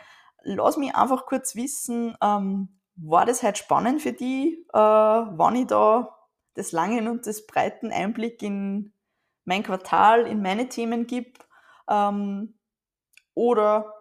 Lass 0.42 0.76
mich 0.76 0.94
einfach 0.94 1.26
kurz 1.26 1.54
wissen, 1.54 2.16
ähm, 2.22 2.80
war 2.96 3.26
das 3.26 3.42
heute 3.42 3.58
spannend 3.58 4.02
für 4.02 4.12
dich, 4.12 4.58
äh, 4.72 4.78
wann 4.78 5.56
ich 5.56 5.66
da 5.66 6.16
des 6.56 6.72
langen 6.72 7.08
und 7.08 7.26
des 7.26 7.46
breiten 7.46 7.92
Einblick 7.92 8.42
in 8.42 8.92
mein 9.44 9.62
Quartal, 9.62 10.26
in 10.26 10.42
meine 10.42 10.68
Themen 10.68 11.06
gebe? 11.06 11.32
Ähm, 11.88 12.58
oder 13.34 13.94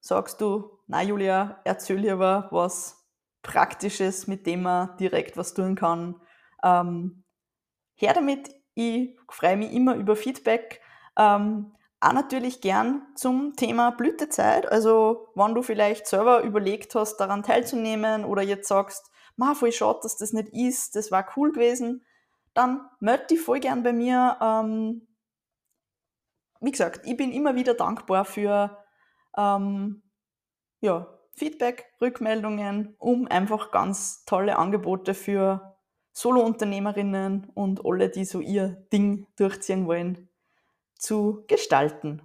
sagst 0.00 0.40
du, 0.40 0.78
na 0.86 1.02
Julia, 1.02 1.60
erzähl 1.64 1.98
lieber 1.98 2.48
was 2.50 3.06
Praktisches, 3.42 4.26
mit 4.26 4.46
dem 4.46 4.62
man 4.62 4.96
direkt 4.98 5.36
was 5.36 5.54
tun 5.54 5.74
kann. 5.74 6.20
Ähm, 6.62 7.24
her 7.94 8.14
damit, 8.14 8.54
ich 8.74 9.16
freue 9.28 9.56
mich 9.56 9.72
immer 9.72 9.96
über 9.96 10.16
Feedback. 10.16 10.80
Ähm, 11.16 11.72
auch 12.00 12.12
natürlich 12.12 12.60
gern 12.60 13.02
zum 13.14 13.54
Thema 13.54 13.90
Blütezeit. 13.90 14.70
Also, 14.70 15.28
wenn 15.34 15.54
du 15.54 15.62
vielleicht 15.62 16.06
selber 16.06 16.42
überlegt 16.42 16.94
hast, 16.94 17.18
daran 17.18 17.42
teilzunehmen 17.42 18.24
oder 18.24 18.42
jetzt 18.42 18.66
sagst, 18.68 19.10
ma, 19.36 19.54
voll 19.54 19.72
schade, 19.72 20.00
dass 20.02 20.16
das 20.16 20.32
nicht 20.32 20.48
ist, 20.48 20.96
das 20.96 21.10
war 21.12 21.26
cool 21.36 21.52
gewesen, 21.52 22.04
dann 22.54 22.80
melde 23.00 23.26
dich 23.26 23.40
voll 23.40 23.60
gern 23.60 23.82
bei 23.82 23.92
mir. 23.92 24.36
Ähm, 24.40 25.06
wie 26.60 26.70
gesagt, 26.70 27.06
ich 27.06 27.16
bin 27.16 27.32
immer 27.32 27.54
wieder 27.54 27.74
dankbar 27.74 28.24
für 28.24 28.84
ähm, 29.36 30.02
ja, 30.80 31.06
Feedback, 31.34 31.86
Rückmeldungen, 32.00 32.94
um 32.98 33.26
einfach 33.28 33.70
ganz 33.70 34.24
tolle 34.24 34.58
Angebote 34.58 35.14
für 35.14 35.71
Solo-Unternehmerinnen 36.12 37.50
und 37.54 37.84
alle, 37.84 38.08
die 38.08 38.24
so 38.24 38.40
ihr 38.40 38.86
Ding 38.92 39.26
durchziehen 39.36 39.86
wollen, 39.86 40.28
zu 40.94 41.44
gestalten. 41.48 42.22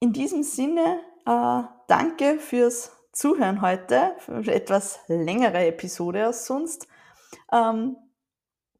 In 0.00 0.12
diesem 0.12 0.42
Sinne, 0.42 1.00
äh, 1.26 1.62
danke 1.88 2.38
fürs 2.38 2.92
Zuhören 3.12 3.62
heute, 3.62 4.14
für 4.18 4.34
eine 4.34 4.52
etwas 4.52 5.00
längere 5.08 5.66
Episode 5.66 6.26
als 6.26 6.46
sonst. 6.46 6.86
Ähm, 7.52 7.96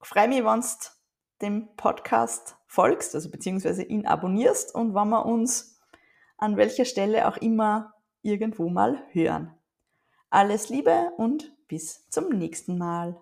freue 0.02 0.28
mich, 0.28 0.44
wenn 0.44 0.60
du 0.60 0.66
dem 1.42 1.76
Podcast 1.76 2.56
folgst, 2.66 3.14
also 3.14 3.30
beziehungsweise 3.30 3.82
ihn 3.82 4.06
abonnierst 4.06 4.74
und 4.74 4.94
wenn 4.94 5.08
wir 5.08 5.24
uns 5.24 5.80
an 6.38 6.56
welcher 6.56 6.84
Stelle 6.84 7.28
auch 7.28 7.36
immer 7.38 7.94
irgendwo 8.22 8.68
mal 8.68 9.02
hören. 9.12 9.54
Alles 10.30 10.68
Liebe 10.68 11.12
und 11.16 11.54
bis 11.68 12.08
zum 12.10 12.28
nächsten 12.28 12.76
Mal. 12.78 13.20